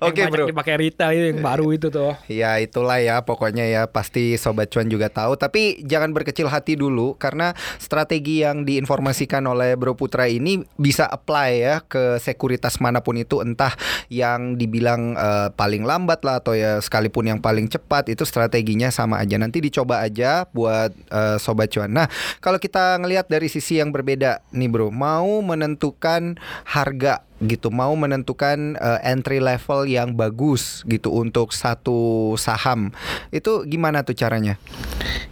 [0.00, 0.50] Oke, Bro.
[0.50, 2.18] dipakai retail itu yang baru itu tuh.
[2.26, 7.14] Ya itulah ya pokoknya ya pasti Sobat Cuan juga tahu Tapi jangan berkecil hati dulu
[7.14, 13.14] Karena strategi yang diinformasikan oleh Bro Putra ini Bisa apply ya ke sekuritas mana pun
[13.14, 13.72] itu Entah
[14.08, 19.20] yang dibilang eh, paling lambat lah Atau ya sekalipun yang paling cepat Itu strateginya sama
[19.20, 19.36] aja.
[19.36, 21.92] Nanti dicoba aja buat eh, Sobat Cuan.
[21.92, 22.08] Nah
[22.40, 28.74] kalau kita ngelihat dari sisi yang berbeda nih bro Mau menentukan harga gitu mau menentukan
[28.74, 32.90] eh, entry level yang bagus gitu untuk satu saham
[33.30, 34.58] itu gimana tuh caranya?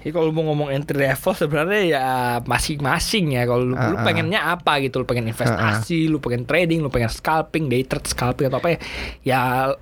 [0.01, 2.05] Jadi kalau mau ngomong entry level sebenarnya ya
[2.47, 3.43] masing-masing ya.
[3.43, 4.05] Kalau lu, lu Ah, ah.
[4.07, 8.47] pengennya apa gitu, lu pengen investasi, lu pengen trading, lu pengen scalping, day trade, scalping
[8.47, 8.79] atau apa ya?
[9.27, 9.41] Ya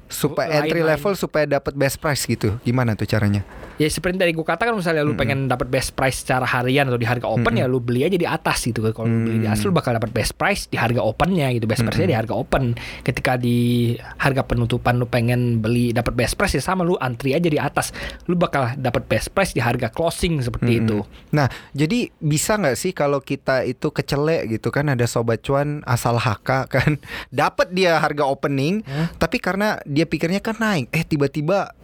[0.09, 3.45] Supaya entry level supaya dapat best price gitu gimana tuh caranya?
[3.75, 7.05] Ya seperti tadi gue katakan misalnya lu pengen dapat best price secara harian atau di
[7.05, 8.81] harga open ya lu beli aja di atas gitu.
[8.81, 11.67] Kalau lu beli di atas lu bakal dapat best price di harga opennya gitu.
[11.67, 12.79] Best price-nya di harga open.
[13.03, 17.47] Ketika di harga penutupan lu pengen beli dapat best price ya sama lu antri aja
[17.51, 17.91] di atas.
[18.31, 20.87] Lu bakal dapat best price di harga closing seperti Mm-mm.
[20.87, 20.99] itu.
[21.35, 26.17] Nah, jadi bisa nggak sih kalau kita itu kecelek gitu kan ada sobat cuan asal
[26.17, 26.91] HK kan
[27.35, 29.11] dapat dia harga opening, Hah?
[29.19, 31.75] tapi karena dia pikirnya kan naik, eh tiba-tiba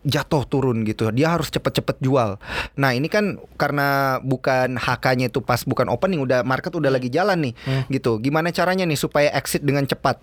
[0.00, 1.12] jatuh turun gitu.
[1.12, 2.40] Dia harus cepet-cepet jual.
[2.80, 7.50] Nah, ini kan karena bukan HK-nya itu pas bukan opening udah market udah lagi jalan
[7.50, 7.82] nih Hmm.
[7.92, 8.16] gitu.
[8.16, 10.16] Gimana caranya nih supaya exit dengan cepat?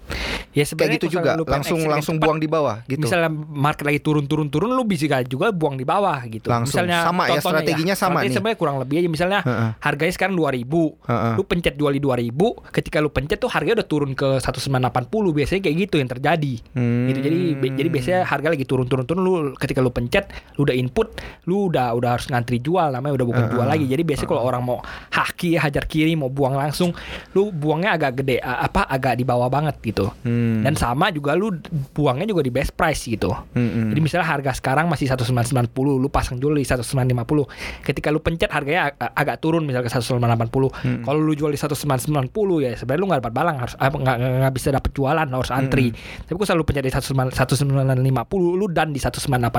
[0.58, 3.06] Ya Kayak gitu juga, langsung langsung cepat, buang di bawah gitu.
[3.06, 6.50] Misalnya market lagi turun-turun-turun lu bisa juga buang di bawah gitu.
[6.50, 6.82] Langsung.
[6.82, 8.34] Misalnya Sama ya, contohnya strateginya sama strategi nih.
[8.36, 9.70] sebenarnya kurang lebih aja misalnya Heeh.
[9.80, 10.98] harganya sekarang 2000.
[11.06, 11.34] Heeh.
[11.38, 15.62] Lu pencet jual di 2000, ketika lu pencet tuh harganya udah turun ke 1980 biasanya
[15.62, 16.54] kayak gitu yang terjadi.
[16.74, 17.06] Hmm.
[17.14, 17.20] Gitu.
[17.22, 17.40] Jadi
[17.78, 19.34] jadi biasanya harga lagi turun-turun-turun lu
[19.68, 21.08] ketika lu pencet, lu udah input,
[21.46, 23.54] lu udah udah harus ngantri jual namanya udah bukan Heeh.
[23.54, 23.86] jual lagi.
[23.92, 24.78] Jadi biasanya kalau orang mau
[25.12, 26.96] haki hajar kiri mau buang langsung,
[27.36, 30.08] lu buangnya agak gede apa agak di bawah banget gitu.
[30.24, 30.64] Hmm.
[30.64, 31.52] Dan sama juga lu
[31.92, 33.30] buangnya juga di best price gitu.
[33.30, 33.92] Hmm-hmm.
[33.92, 37.84] Jadi misalnya harga sekarang masih 1990, lu pasang jual di 1950.
[37.84, 40.72] Ketika lu pencet harganya ag- agak turun misalnya ke 1980.
[40.72, 41.04] Hmm.
[41.04, 44.92] Kalau lu jual di 1990 ya sebenarnya lu nggak dapat balang harus nggak bisa dapat
[44.94, 45.92] jualan harus antri.
[45.92, 49.57] Tapi kalau selalu pencet di 1950 lu dan di 1980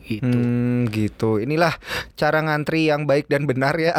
[0.00, 0.24] gitu.
[0.24, 1.36] Hmm, gitu.
[1.36, 1.76] Inilah
[2.14, 3.92] cara ngantri yang baik dan benar ya.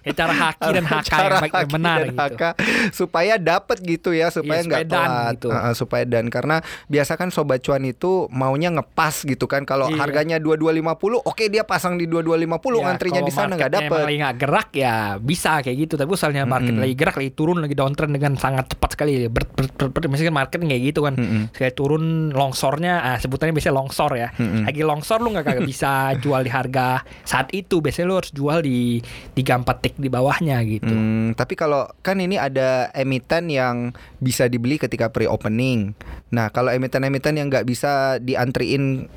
[0.00, 2.20] Ya cara haki dan haka Cara yang baik dan benar dan gitu.
[2.20, 2.48] haka,
[2.90, 5.32] supaya dapat gitu ya, supaya Iya, nggak supaya dan telat.
[5.32, 5.48] gitu.
[5.50, 6.56] Heeh, supaya dan karena
[6.86, 9.62] biasa kan sobat cuan itu maunya ngepas gitu kan.
[9.62, 9.98] Kalau Iya.
[9.98, 10.80] harganya 2250,
[11.20, 14.00] oke dia pasang di 2250, Ya, ngantrinya kalau di sana nggak dapet.
[14.00, 16.80] lagi nggak gerak ya bisa kayak gitu tapi misalnya market Mm-mm.
[16.80, 20.30] lagi gerak lagi turun lagi downtrend dengan sangat cepat sekali ber, ber, ber, ber- misalnya
[20.30, 21.42] kan market kayak gitu kan Mm-mm.
[21.50, 24.28] sekali turun longsornya ah, sebutannya biasanya longsor ya
[24.64, 24.68] Mm-mm.
[24.72, 25.92] lagi longsor lu nggak kagak bisa
[26.24, 29.04] jual di harga saat itu biasanya lu harus jual di
[29.36, 33.90] 3 4 tick di bawahnya gitu Hmm, tapi kalau kan ini ada emiten yang
[34.22, 35.92] bisa dibeli ketika pre-opening.
[36.30, 39.10] Nah, kalau emiten-emiten yang nggak bisa diantriin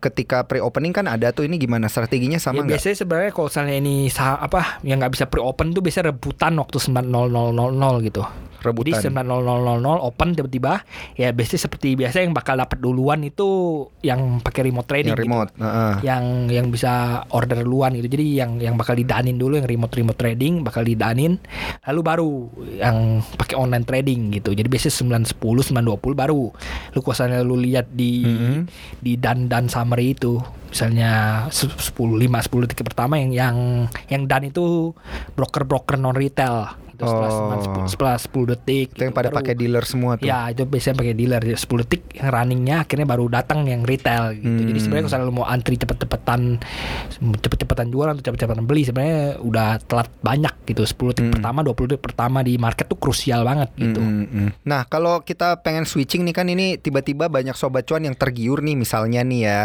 [0.00, 2.80] ketika pre-opening kan ada tuh ini gimana strateginya ya sama nggak?
[2.80, 8.06] biasanya sebenarnya kalau misalnya ini apa yang nggak bisa pre-open tuh biasanya rebutan waktu 9.0000
[8.08, 8.22] gitu
[8.60, 8.92] Rebutan.
[8.92, 10.72] Jadi 9.0000 open tiba-tiba
[11.14, 13.48] ya biasanya seperti biasa yang bakal dapat duluan itu
[14.00, 15.50] yang pakai remote trading yang remote.
[15.50, 15.62] gitu.
[15.62, 15.92] heeh.
[16.02, 16.92] Yang yang bisa
[17.28, 18.08] order duluan gitu.
[18.08, 21.40] Jadi yang yang bakal didanin dulu yang remote remote trading bakal didanin
[21.82, 22.30] lalu baru
[22.76, 22.96] yang
[23.34, 24.52] pakai online trading gitu.
[24.52, 24.94] Jadi biasanya
[25.24, 26.42] 910 920 baru
[26.90, 28.60] lu kuasanya lu lihat di Mhm.
[28.98, 31.10] di dan dan summary itu misalnya
[31.48, 33.56] se- 10 5 10 detik pertama yang yang
[34.06, 34.92] yang dan itu
[35.32, 36.68] broker-broker non retail
[37.00, 37.08] gitu.
[37.08, 37.38] setelah, Oh.
[37.40, 40.26] 9, 10, setelah 10 detik Itu yang gitu, pada baru- pakai dealer semua tuh.
[40.26, 44.34] Ya itu biasanya pakai dealer ya 10 detik yang runningnya akhirnya baru datang yang retail
[44.34, 44.46] gitu.
[44.46, 44.82] Jadi Hmm.
[44.82, 46.40] sebenarnya kalau lu mau antri cepet-cepetan
[47.18, 50.82] cepet-cepetan jualan atau cepet-cepetan beli sebenarnya udah telat banyak gitu.
[50.82, 51.34] 10 detik Hmm.
[51.34, 53.98] pertama 20 detik pertama di market tuh krusial banget gitu.
[53.98, 54.48] Mm, mm, mm.
[54.62, 58.74] Nah, kalau kita pengen switching nih kan ini tiba-tiba banyak sobat cuan yang tergiur nih
[58.74, 59.62] misalnya nih ya.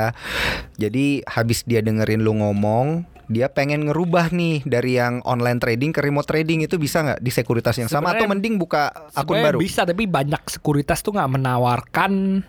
[0.78, 6.00] Jadi habis dia dengerin lu ngomong, dia pengen ngerubah nih dari yang online trading ke
[6.00, 9.58] remote trading itu bisa nggak di sekuritas yang sama Sebenarnya- atau mending buka akun baru?
[9.58, 12.46] bisa tapi banyak sekuritas tuh nggak menawarkan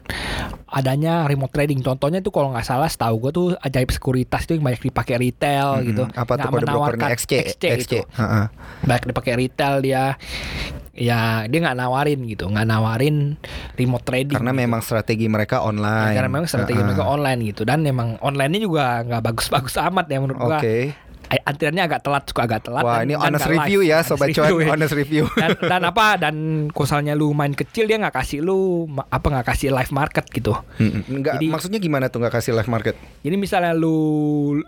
[0.67, 1.79] adanya remote trading.
[1.79, 5.79] Contohnya tuh kalau nggak salah setahu gue tuh ajaib sekuritas itu yang banyak dipakai retail
[5.79, 5.87] Mm-mm.
[5.87, 6.03] gitu.
[6.11, 7.33] Apa tuh Nggak kode brokernya menawarkan XC?
[7.55, 7.83] XC, XC.
[7.87, 7.99] itu.
[8.19, 8.45] Heeh.
[8.83, 10.05] Banyak dipakai retail dia.
[10.97, 13.37] Ya dia nggak nawarin gitu, nggak nawarin
[13.77, 14.33] remote trading.
[14.33, 14.63] Karena gitu.
[14.65, 16.15] memang strategi mereka Ya, online.
[16.17, 16.89] karena memang strategi Heeh.
[16.89, 20.57] mereka online gitu dan memang online-nya juga nggak bagus-bagus amat ya menurut gua.
[21.27, 22.81] Eh, Antriannya agak telat, suka agak telat.
[22.81, 23.91] Wah, dan- ini dan honest nggak review live.
[23.91, 24.67] ya sobat cuan, ya.
[24.71, 25.25] honest review.
[25.43, 26.35] dan, dan apa dan
[26.71, 28.59] kosalnya lu main kecil dia nggak kasih lu
[29.03, 31.03] apa nggak kasih live market gitu Mm-mm.
[31.09, 32.95] Enggak, Jadi- maksudnya gimana tuh nggak kasih live market?
[33.21, 33.97] jadi misalnya lu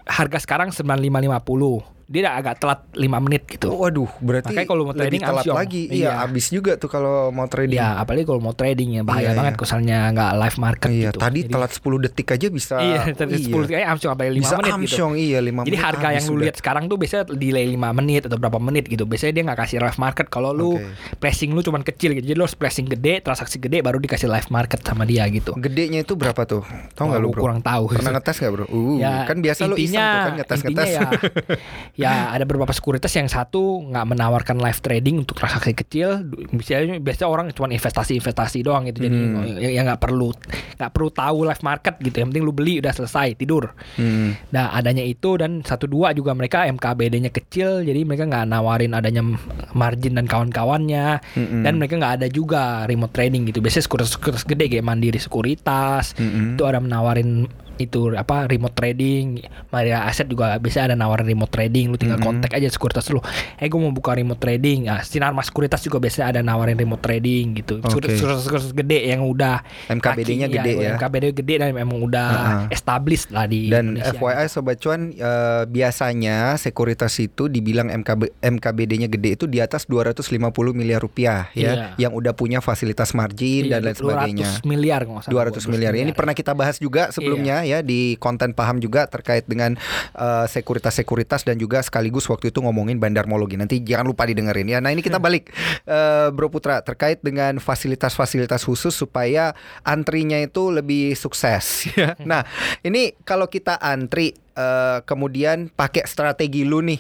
[0.05, 4.97] harga sekarang 9550 dia agak telat 5 menit gitu Oh, waduh, berarti Makanya kalau mau
[4.97, 5.57] trading telat amsyong.
[5.57, 5.83] lagi.
[5.87, 6.13] Iya, Iya.
[6.19, 7.77] habis juga tuh kalau mau trading.
[7.77, 9.61] ya apalagi kalau mau trading ya bahaya Iya, banget iya.
[9.61, 12.75] kosalnya nggak live market Iya, gitu tadi Jadi- telat 10 detik aja bisa.
[12.79, 13.45] iya tadi iya.
[13.47, 16.17] 10 kayak amsyong sampai 5 bisa menit gitu amsyong, iya 5 Jadi menit harga habis
[16.17, 19.05] yang lu lihat sekarang tuh biasanya delay 5 menit atau berapa menit gitu.
[19.05, 20.89] Biasanya dia nggak kasih live market kalau lu Oke.
[21.19, 22.25] pressing lu cuman kecil gitu.
[22.25, 25.53] Jadi lu harus pressing gede, transaksi gede baru dikasih live market sama dia gitu.
[25.55, 26.65] Gedenya itu berapa tuh?
[26.97, 27.41] Tahu nggak Wah, lu, Bro?
[27.43, 27.93] kurang tahu.
[27.93, 28.65] Pernah ngetes nggak, Bro?
[28.67, 28.97] Uh,
[29.29, 30.89] kan biasa lu iseng tuh kan ngetes-ngetes.
[30.89, 36.23] intinya ya, ya ada beberapa sekuritas yang satu nggak menawarkan live trading untuk transaksi kecil.
[36.55, 39.03] Biasanya biasanya orang cuma investasi-investasi doang gitu.
[39.05, 39.59] Jadi Hmm.
[39.59, 40.31] ya ya nggak perlu
[40.79, 42.23] nggak perlu tahu live market gitu.
[42.23, 43.75] Yang penting lu beli udah selesai tidur.
[43.99, 44.39] Hmm.
[44.55, 49.27] Nah adanya itu dan satu dua juga mereka MKBD-nya kecil jadi mereka nggak nawarin adanya
[49.75, 51.63] margin dan kawan-kawannya Mm-mm.
[51.67, 56.15] dan mereka nggak ada juga remote trading gitu biasanya sekuritas sekuritas gede kayak Mandiri Sekuritas
[56.15, 56.55] Mm-mm.
[56.55, 61.89] itu ada menawarin itu apa remote trading Maria Aset juga bisa ada nawarin remote trading
[61.89, 63.23] lu tinggal kontak aja sekuritas lu
[63.57, 67.01] eh gue mau buka remote trading ah sinar mas sekuritas juga biasa ada nawarin remote
[67.01, 67.89] trading gitu Oke.
[67.89, 70.91] sekuritas sekuritas gede yang udah MKBD-nya kaki, gede ya.
[70.95, 72.29] MKBD gede dan memang udah
[72.69, 74.13] established lah di Dan Indonesia.
[74.13, 80.29] FYI sobat cuan eh, biasanya sekuritas itu dibilang MKB, MKBD-nya gede itu di atas 250
[80.73, 81.87] miliar rupiah ya, Iya.
[82.01, 84.49] yang udah punya fasilitas margin Iya, dan lain sebagainya.
[84.59, 85.45] 200 miliar kalau nggak salah.
[85.53, 85.93] 200 miliar.
[85.95, 89.77] Ini pernah kita bahas juga sebelumnya ya di konten paham juga terkait dengan
[90.17, 93.61] eh, sekuritas-sekuritas dan juga sekaligus waktu itu ngomongin bandarmologi.
[93.61, 94.79] Nanti jangan lupa didengerin ya.
[94.81, 95.53] Nah, ini kita balik
[95.85, 99.53] eh, Bro Putra terkait dengan fasilitas-fasilitas khusus supaya
[99.85, 101.65] antrinya itu lebih sukses
[101.99, 102.17] ya.
[102.25, 102.43] Nah,
[102.81, 106.99] ini kalau kita antri eh, kemudian pakai strategi lu nih.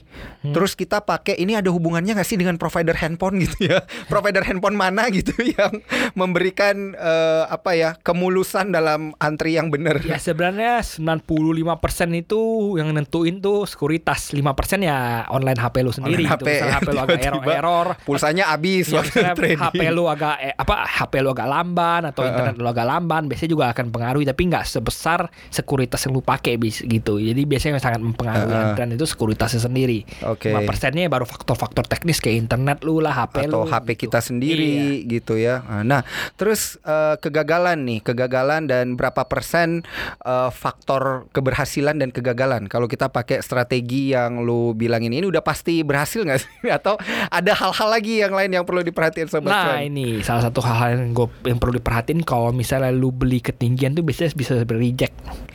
[0.55, 3.83] Terus kita pakai ini ada hubungannya nggak sih dengan provider handphone gitu ya?
[4.13, 5.83] provider handphone mana gitu yang
[6.15, 9.99] memberikan eh, apa ya kemulusan dalam antri yang benar?
[10.07, 11.67] Ya sebenarnya 95%
[12.15, 12.41] itu
[12.79, 14.39] yang nentuin tuh sekuritas 5%
[14.87, 16.45] ya online HP lu sendiri Online gitu.
[16.47, 19.03] HP, Misalnya HP lu agak error-error Pulsanya habis Ya.
[19.03, 22.31] HP lu agak eh, apa HP lu agak lamban atau Heeh.
[22.33, 26.61] internet lu agak lamban biasanya juga akan pengaruhi tapi nggak sebesar sekuritas yang lu pakai
[26.61, 27.19] bis gitu.
[27.19, 30.05] Jadi biasanya yang sangat mempengaruhi antrian itu sekuritasnya sendiri.
[30.29, 30.53] Oke.
[30.53, 33.73] 5 persennya baru faktor-faktor teknis kayak internet lu lah HP atau lu.
[33.73, 34.01] HP gitu.
[34.09, 35.65] kita sendiri gitu ya.
[35.83, 36.05] Nah,
[36.37, 39.83] terus eh, kegagalan nih, kegagalan dan berapa persen
[40.23, 45.81] eh, faktor keberhasilan dan kegagalan kalau kita pakai strategi yang lu bilangin ini udah pasti
[45.81, 46.69] berhasil nggak sih?
[46.79, 47.01] Atau
[47.33, 49.89] ada hal-hal lagi yang lain yang perlu diperhatiin sobat Nah cuan?
[49.89, 54.05] ini salah satu hal yang gue yang perlu diperhatiin kalau misalnya lu beli ketinggian tuh
[54.05, 55.15] biasanya bisa reject.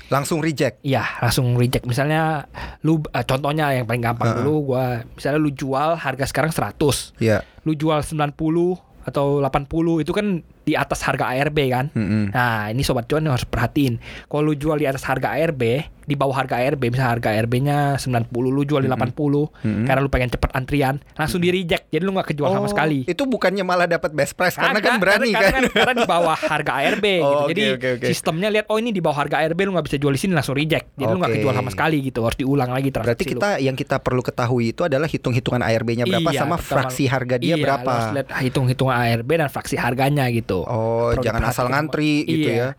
[0.10, 0.82] Langsung reject.
[0.82, 1.83] Iya langsung reject.
[1.84, 2.48] Misalnya
[2.82, 4.40] lu eh, contohnya yang paling gampang Heeh.
[4.42, 7.44] dulu gua misalnya lu jual harga sekarang 100 Ya.
[7.64, 8.36] lu jual 90
[9.04, 9.68] atau 80
[10.00, 10.28] itu kan
[10.64, 11.92] di atas harga ARB kan.
[11.92, 12.32] Mm-mm.
[12.32, 14.00] Nah, ini sobat cuan harus perhatiin.
[14.26, 18.28] Kalau lu jual di atas harga ARB, di bawah harga ARB, misalnya harga ARB-nya 90,
[18.46, 19.84] lu jual di 80 Mm-mm.
[19.84, 21.88] karena lu pengen cepet antrian, langsung di reject.
[21.88, 23.04] Jadi lu nggak kejual sama Oh, sekali.
[23.06, 25.62] Itu bukannya malah dapat best price karena Kagak, kan berani karena, kan.
[25.64, 27.24] Karena, karena di bawah harga ARB gitu.
[27.24, 28.06] Oh, oke, Jadi oke, oke.
[28.06, 30.54] sistemnya lihat oh ini di bawah harga ARB lu nggak bisa jual di sini langsung
[30.54, 30.92] reject.
[30.94, 32.20] Jadi lu nggak kejual sama sekali gitu.
[32.22, 33.32] Harus diulang lagi transaksi Berarti lu.
[33.34, 37.36] kita yang kita perlu ketahui itu adalah hitung-hitungan ARB-nya berapa Iya, sama pertama- fraksi harga
[37.38, 37.88] dia iya, lu berapa.
[37.90, 40.60] harus lihat hitung-hitungan ARB dan fraksi harganya gitu.
[40.64, 42.58] Oh, jangan asal ngantri gitu Iya.
[42.58, 42.70] ya.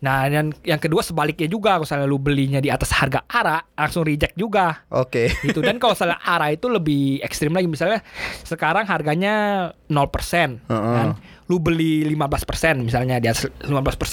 [0.00, 4.36] Nah, dan yang kedua sebaliknya juga misalnya lu belinya di atas harga ARA langsung reject
[4.36, 4.86] juga.
[4.92, 5.32] Oke.
[5.48, 8.04] gitu dan kalau misalnya ARA itu lebih ekstrim lagi misalnya
[8.44, 10.56] sekarang harganya 0% Heeh.
[10.68, 11.08] kan
[11.50, 13.66] lu beli 15% misalnya di atas 15%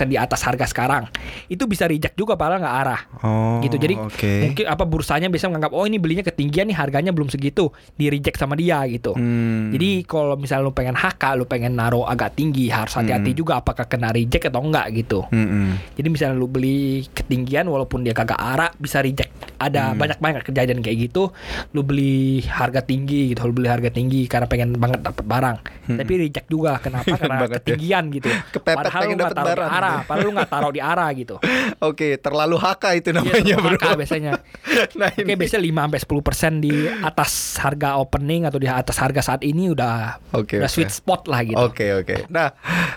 [0.04, 1.06] di atas harga sekarang
[1.48, 3.62] itu bisa reject juga padahal nggak arah Oh.
[3.62, 4.34] gitu jadi oke.
[4.44, 8.36] mungkin apa bursanya bisa menganggap oh ini belinya ketinggian nih harganya belum segitu di reject
[8.36, 9.70] sama dia gitu Hmm.
[9.70, 13.38] jadi kalau misalnya lu pengen HK lu pengen naruh agak tinggi harus hati-hati Hmm.
[13.38, 15.78] juga apakah kena reject atau enggak gitu Mm-mm.
[15.94, 16.78] jadi misalnya lu beli
[17.08, 19.30] ketinggian walaupun dia kagak arah bisa reject.
[19.58, 19.98] Ada Hmm.
[19.98, 21.34] banyak banyak kejadian kayak gitu.
[21.72, 25.58] Lu beli harga tinggi gitu, lu beli harga tinggi karena pengen banget dapat barang.
[25.92, 27.10] Tapi reject juga kenapa?
[27.28, 27.44] Karena Hmm.
[27.44, 27.66] banget ya.
[27.68, 28.30] ketinggian gitu.
[28.56, 29.70] Kepepet padahal pengen lu nggak dapet taruh barang.
[29.70, 31.36] di arah, padahal lu nggak taruh di arah gitu.
[31.90, 33.78] Oke, terlalu HK itu Iya, namanya, terlalu Bro.
[33.78, 34.32] HK biasanya.
[35.00, 35.34] nah, Oke, ini.
[35.36, 40.20] biasanya 5 sampai 10% di atas harga opening atau di atas harga saat ini udah
[40.32, 40.74] Oke, udah oke.
[40.74, 41.58] sweet spot lah gitu.
[41.58, 42.16] Oke oke.
[42.28, 42.52] Nah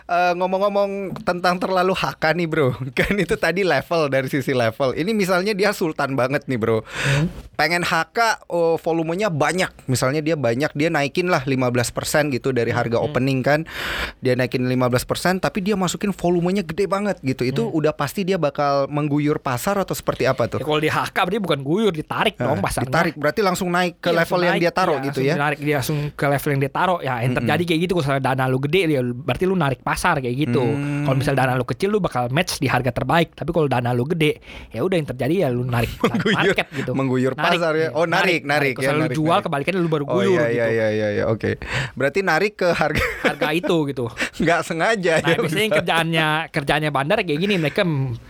[0.04, 4.92] eh, ngomong-ngomong tentang terlalu HK nih bro, kan itu tadi level dari sisi level.
[4.92, 6.82] Ini misalnya dia sultan banget nih bro.
[7.54, 9.68] Pengen HK oh, volumenya banyak.
[9.84, 11.92] Misalnya dia banyak, dia naikin lah 15%
[12.30, 13.68] gitu dari harga opening kan.
[14.20, 15.00] Dia naikin 15%
[15.40, 17.42] tapi dia masukin volumenya gede banget gitu.
[17.42, 20.58] Itu udah pasti dia bakal mengguyur pasar atau seperti apa tuh?
[20.58, 22.86] Ya, kalau di HK berarti bukan guyur, ditarik Nah, dong pasarnya.
[22.86, 25.34] ditarik berarti langsung naik ke Iya, level yang naik, dia taruh iya, gitu langsung ya.
[25.40, 26.98] Narik dia langsung ke level yang dia taruh.
[27.00, 30.36] Ya, yang terjadi kayak gitu kalau dana lu gede ya berarti lu narik pasar kayak
[30.38, 30.60] gitu.
[30.60, 31.02] Hmm.
[31.02, 33.32] Kalau misalnya dana lu kecil lu bakal match di harga terbaik.
[33.32, 34.36] Tapi kalau dana lu gede,
[34.68, 36.92] ya udah yang terjadi ya lu narik, narik market gitu.
[36.92, 37.88] mengguyur pasar ya.
[37.92, 39.44] Oh, narik, narik, Kalau ya, lu narik, jual narik.
[39.46, 40.52] kebalikannya lu baru Oh guyur iya gitu.
[40.52, 41.56] iya iya iya iya, oke.
[41.94, 44.09] Berarti narik ke harga Harga itu gitu.
[44.40, 45.36] Nggak sengaja Nah, ya.
[45.38, 47.82] biasanya yang kerjaannya kerjaannya bandar kayak gini mereka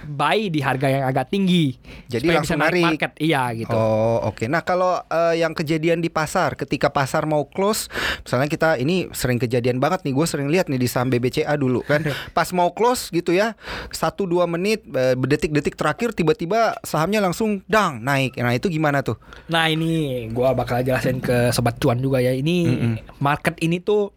[0.05, 1.77] buy di harga yang agak tinggi.
[2.11, 3.13] Jadi langsung bisa narik market.
[3.17, 3.73] Iya gitu.
[3.73, 4.45] Oh oke.
[4.47, 7.87] Nah kalau eh, yang kejadian di pasar, ketika pasar mau close,
[8.23, 10.13] misalnya kita ini sering kejadian banget nih.
[10.13, 12.03] Gue sering lihat nih di saham BBCA dulu kan,
[12.37, 13.55] pas mau close gitu ya,
[13.91, 18.37] satu dua menit, eh, detik-detik terakhir tiba-tiba sahamnya langsung dang naik.
[18.41, 19.17] Nah itu gimana tuh?
[19.47, 22.35] Nah ini gua bakal jelasin ke sobat cuan juga ya.
[22.35, 22.59] Ini
[23.19, 24.11] market ini tuh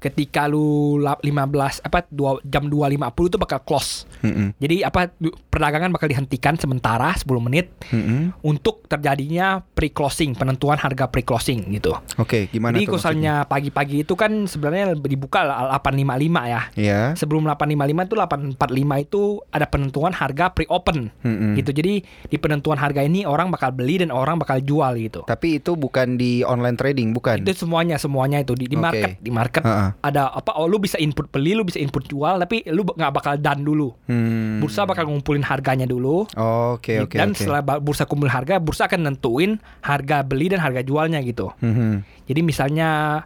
[0.00, 4.08] ketika lu lap- 15 apa dua, jam 2.50 itu bakal close.
[4.24, 4.56] Mm-mm.
[4.56, 5.12] Jadi apa
[5.52, 8.32] perdagangan bakal dihentikan sementara 10 menit Mm-mm.
[8.40, 11.92] untuk terjadinya pre-closing, penentuan harga pre-closing gitu.
[12.16, 16.62] Oke, gimana Jadi misalnya pagi-pagi itu kan sebenarnya dibuka 855 ya.
[16.80, 17.00] Ya.
[17.14, 19.22] Sebelum 855 itu 845 itu
[19.52, 21.60] ada penentuan harga pre-open Mm-mm.
[21.60, 21.76] gitu.
[21.76, 25.28] Jadi di penentuan harga ini orang bakal beli dan orang bakal jual gitu.
[25.28, 27.44] Tapi itu bukan di online trading, bukan?
[27.44, 29.60] Itu semuanya semuanya itu di, di market di market
[29.98, 33.34] Ada apa oh lu bisa input beli lu bisa input jual tapi lu nggak bakal
[33.36, 33.90] done dulu.
[34.06, 34.62] Hmm.
[34.62, 36.24] Bursa bakal ngumpulin harganya dulu.
[36.34, 37.38] Oke, oke, dan oke.
[37.38, 41.50] setelah bursa kumpul harga, bursa akan nentuin harga beli dan harga jualnya gitu.
[41.60, 42.04] Mhm.
[42.30, 43.22] Jadi misalnya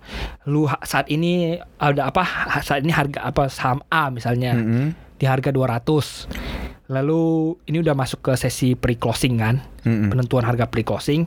[0.49, 2.25] lu saat ini ada apa
[2.65, 4.87] saat ini harga apa saham A misalnya Mhm.
[5.21, 6.25] di harga 200.
[6.85, 10.13] Lalu ini udah masuk ke sesi pre-closing kan, Mhm.
[10.13, 11.25] penentuan harga pre-closing.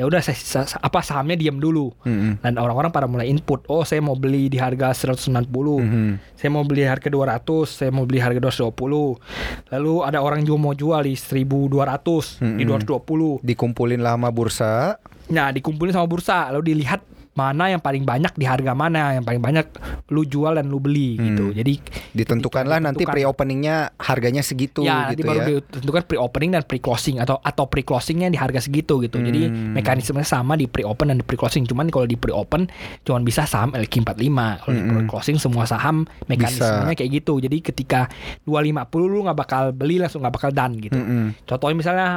[0.00, 1.92] Ya udah sesi apa sahamnya diam dulu.
[2.08, 2.40] Mhm.
[2.40, 5.76] Dan orang-orang pada mulai input, oh saya mau beli di harga 190.
[5.84, 6.40] Mhm.
[6.40, 9.20] Saya mau beli harga 200, saya mau beli harga 220.
[9.68, 12.80] Lalu ada orang juga mau jual di 1200, di Mm-mm.
[12.80, 13.44] 220.
[13.44, 14.96] Dikumpulin lama bursa.
[15.24, 17.00] Nah, dikumpulin sama bursa, lalu dilihat
[17.34, 19.66] mana yang paling banyak di harga mana yang paling banyak
[20.08, 21.50] lu jual dan lu beli gitu.
[21.50, 21.56] Hmm.
[21.56, 21.74] Jadi
[22.14, 25.46] Ditentukanlah ketika nanti ditentukan- pre-openingnya harganya segitu ya nanti gitu baru ya.
[25.60, 29.18] ditentukan pre-opening dan pre-closing atau atau pre-closingnya di harga segitu gitu.
[29.18, 29.74] Jadi Hmm.
[29.74, 31.66] mekanismenya sama di pre-open dan di pre-closing.
[31.66, 32.70] Cuman kalau di pre-open
[33.02, 34.14] cuma bisa saham LQ45.
[34.60, 34.94] Kalau di Mm-mm.
[35.02, 37.38] pre-closing semua saham mekanismenya kayak gitu.
[37.38, 38.06] Jadi ketika
[38.42, 38.70] 250
[39.06, 40.94] lu nggak bakal beli langsung nggak bakal done gitu.
[40.94, 41.42] Mhm.
[41.44, 42.08] Contohnya misalnya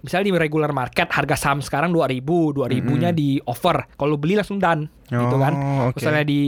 [0.00, 3.86] misalnya di regular market harga saham sekarang 2000, 2000-nya di offer.
[3.94, 4.78] Kalau lu beli langsung ดัน
[5.08, 5.52] done gitu kan.
[5.52, 5.96] Oh, oke.
[5.96, 6.40] Misalnya di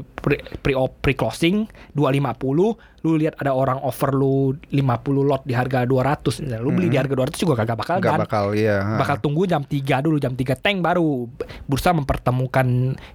[0.00, 4.82] pre, pre, pre closing 250, lu lihat ada orang offer lu 50
[5.22, 6.42] lot di harga 200.
[6.42, 8.22] Nah, lu beli di harga 200 juga kagak bakal Nggak done.
[8.22, 8.78] bakal ya.
[8.96, 11.30] Bakal tunggu jam 3 dulu, jam 3 tank baru
[11.64, 12.66] bursa mempertemukan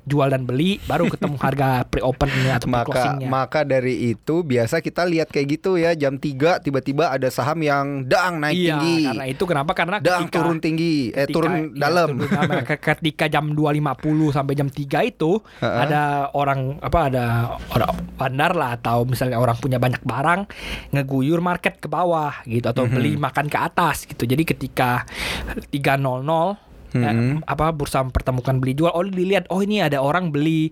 [0.01, 3.27] jual dan beli, baru ketemu harga pre-opennya atau maka pre-closingnya.
[3.27, 6.29] maka dari itu biasa kita lihat kayak gitu ya jam 3
[6.61, 9.71] tiba-tiba ada saham yang dang naik iya, tinggi karena itu kenapa?
[9.73, 13.75] Karena dang ketika- turun tinggi eh ketika- turun iya, dalam turun ketika jam 2.50
[14.31, 15.87] sampai jam 3 itu Ha-ha.
[15.87, 16.01] ada
[16.33, 17.25] orang apa ada
[17.71, 20.41] orang bandar lah atau misalnya orang punya banyak barang
[20.91, 22.91] ngeguyur market ke bawah gitu atau Mhm.
[22.91, 24.27] beli makan ke atas gitu.
[24.27, 25.07] Jadi ketika
[25.71, 26.59] 3.00
[26.93, 27.43] eh, Mhm.
[27.43, 30.71] apa bursa mempertemukan beli jual oh dilihat oh ini ada orang beli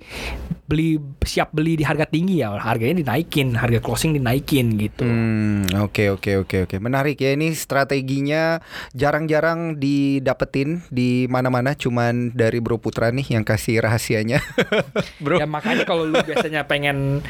[0.65, 6.13] beli siap beli di harga tinggi ya harganya dinaikin harga closing dinaikin gitu Hmm, oke
[6.13, 6.75] oke oke oke.
[6.77, 8.61] Menarik ya ini strateginya
[8.93, 14.43] jarang-jarang didapetin di mana-mana cuman dari Bro Putra nih yang kasih rahasianya.
[15.23, 15.41] Bro.
[15.41, 17.25] Ya makanya kalau lu biasanya pengen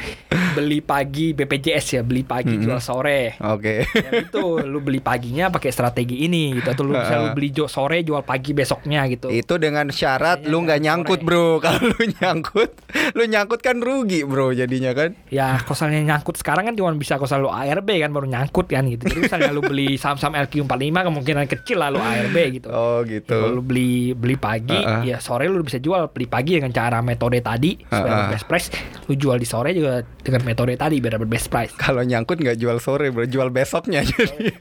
[0.52, 2.64] beli pagi BPJS ya, beli pagi Mm-mm.
[2.66, 3.40] jual sore.
[3.40, 3.86] Oke.
[3.88, 8.02] Ya itu lu beli paginya pakai strategi ini gitu atau lu bisa lu beli sore
[8.02, 9.28] jual pagi besoknya gitu.
[9.28, 11.28] Itu dengan syarat Kayaknya lu nggak nggak nyangkut, sore.
[11.28, 11.46] Bro.
[11.64, 12.70] Kalau lu nyangkut,
[13.12, 15.10] lu nyangkut kan rugi, Bro, jadinya kan.
[15.28, 19.04] Ya kosalnya nyangkut sekarang kan cuma bisa kosal lu ARB kan baru nyangkut kan gitu.
[19.04, 22.68] Jadi misalnya lu beli saham-saham LQ45 kemungkinan kecil lah lu ARB gitu.
[22.70, 23.66] Oh, Ya, Kalau lu gitu.
[23.66, 25.02] beli beli pagi, Uh-uh.
[25.04, 28.16] ya sore lu bisa jual beli pagi dengan cara metode tadi supaya Uh-uh.
[28.24, 28.68] dapat best price.
[29.08, 31.72] Lu jual di sore juga dengan metode tadi biar dapat best price.
[31.74, 34.54] Kalau nyangkut nggak jual sore, Bro, jual besoknya jadi.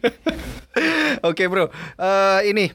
[1.22, 1.68] Oke, Bro.
[1.96, 2.66] Eh, ini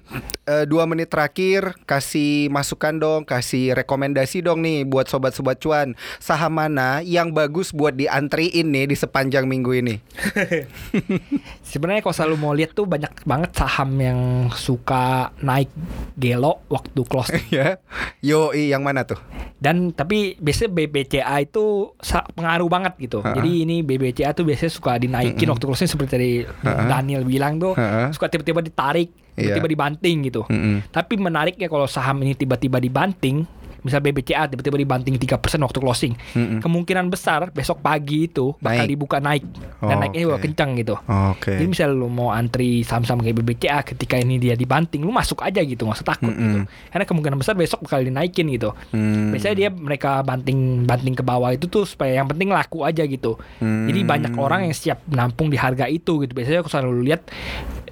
[0.45, 5.93] eh, dua menit terakhir kasih masukan dong, kasih rekomendasi dong nih buat sobat-sobat cuan.
[6.19, 9.95] Saham mana yang bagus buat diantriin nih di sepanjang minggu ini?
[11.65, 14.21] Sebenarnya kalau selalu mau lihat tuh banyak banget saham yang
[14.51, 15.71] suka naik
[16.15, 17.81] gelo waktu close ya.
[18.21, 19.19] Yo, yang mana tuh?
[19.55, 21.97] dan tapi biasanya BBCA itu
[22.37, 23.25] pengaruh banget gitu.
[23.25, 23.33] Ha-ha.
[23.33, 26.85] Jadi ini BBCA tuh biasanya suka dinaikin waktu closing seperti tadi Ha-ha.
[26.85, 28.13] Daniel bilang tuh Ha-ha.
[28.13, 29.51] suka tiba-tiba ditarik, Iya.
[29.51, 30.43] tiba-tiba dibanting gitu.
[30.47, 30.87] Mm-mm.
[30.91, 33.43] Tapi menariknya kalau saham ini tiba-tiba dibanting,
[33.85, 36.59] misal BBCA tiba-tiba dibanting 3% waktu closing, Mm-mm.
[36.59, 38.91] kemungkinan besar besok pagi itu bakal Naik.
[38.91, 39.45] dibuka naik
[39.79, 40.41] dan Oh, naiknya oke.
[40.43, 40.97] kencang gitu.
[41.05, 41.53] Oke.
[41.55, 45.61] Jadi misal lu mau antri saham-saham kayak BBCA ketika ini dia dibanting, lu masuk aja
[45.61, 46.65] gitu, nggak usah takut gitu.
[46.65, 46.91] Mm-mm.
[46.91, 48.73] Karena kemungkinan besar besok bakal dinaikin gitu.
[48.89, 49.31] Hmm.
[49.31, 53.37] Biasanya dia mereka banting banting ke bawah itu tuh supaya yang penting laku aja gitu.
[53.61, 53.85] Hmm.
[53.85, 56.33] Jadi banyak orang yang siap nampung di harga itu gitu.
[56.33, 57.29] Biasanya kalau selalu lihat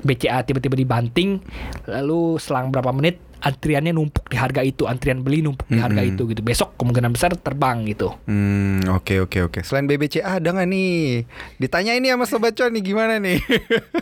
[0.00, 1.38] BCA tiba-tiba dibanting,
[1.84, 6.14] lalu selang berapa menit antriannya numpuk di harga itu, antrian beli numpuk di harga Mm-mm.
[6.14, 6.40] itu gitu.
[6.40, 8.14] Besok kemungkinan besar terbang gitu.
[8.24, 9.60] Hmm, oke oke oke.
[9.60, 11.26] Selain BBCA ada nggak nih?
[11.58, 13.38] Ditanya ini sama sobat cuan nih gimana nih?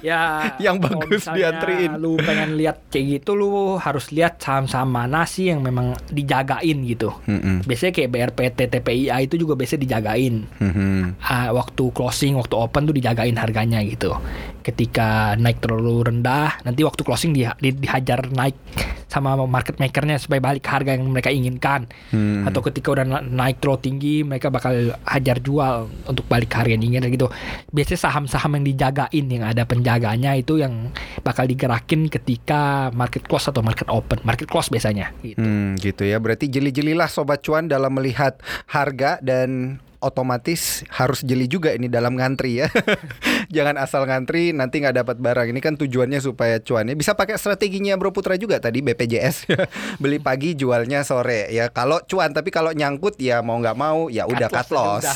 [0.01, 1.93] Ya Yang bagus misalnya diantriin.
[1.97, 7.13] Lu pengen lihat kayak gitu lu harus lihat saham-saham mana sih yang memang dijagain gitu.
[7.25, 7.65] Mm-mm.
[7.65, 10.45] Biasanya kayak BRPT, TPIA itu juga biasanya dijagain.
[10.57, 11.21] Mhm.
[11.21, 14.13] Ah, waktu closing, waktu open tuh dijagain harganya gitu.
[14.61, 18.57] Ketika naik terlalu rendah, nanti waktu closing di, di- dihajar naik
[19.11, 21.91] sama market makernya supaya balik ke harga yang mereka inginkan.
[22.15, 22.47] Hmm.
[22.47, 26.73] Atau ketika udah na- naik terlalu tinggi, mereka bakal hajar jual untuk balik ke harga
[26.79, 27.27] yang diinginkan gitu.
[27.75, 30.95] Biasanya saham-saham yang dijagain yang ada penjaganya itu yang
[31.27, 34.23] bakal digerakin ketika market close atau market open.
[34.23, 35.11] Market close biasanya.
[35.21, 35.43] Gitu.
[35.43, 36.23] Hmm, gitu ya.
[36.23, 38.39] Berarti jeli-jelilah sobat cuan dalam melihat
[38.71, 42.69] harga dan otomatis harus jeli juga ini dalam ngantri ya.
[43.51, 45.51] Jangan asal ngantri nanti nggak dapat barang.
[45.51, 49.51] Ini kan tujuannya supaya cuannya bisa pakai strateginya Bro Putra juga tadi BPJS.
[50.03, 51.67] Beli pagi jualnya sore ya.
[51.75, 55.07] Kalau cuan tapi kalau nyangkut ya mau nggak mau ya udah cut loss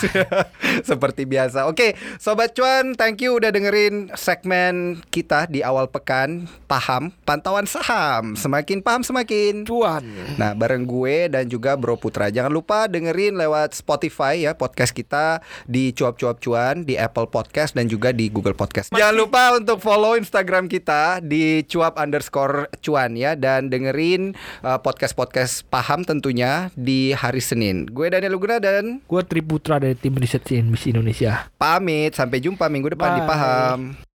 [0.91, 1.71] Seperti biasa.
[1.71, 6.51] Oke, sobat cuan, thank you udah dengerin segmen kita di awal pekan.
[6.67, 8.35] Paham pantauan saham.
[8.35, 10.03] Semakin paham semakin Cuan.
[10.35, 12.35] Nah, bareng gue dan juga Bro Putra.
[12.35, 15.39] Jangan lupa dengerin lewat Spotify ya podcast kita
[15.71, 18.93] di Cuap-Cuap Cuan, di Apple Podcast dan juga di Google Podcast.
[18.95, 25.67] Jangan lupa untuk follow Instagram kita di cuap underscore cuan ya dan dengerin uh, podcast-podcast
[25.69, 27.89] paham tentunya di hari Senin.
[27.89, 31.51] Gue Daniel Luguna dan Gue Triputra dari tim riset CNBC Indonesia.
[31.59, 32.15] pamit.
[32.15, 33.31] Sampai jumpa minggu depan di Bye.
[33.31, 34.14] Paham.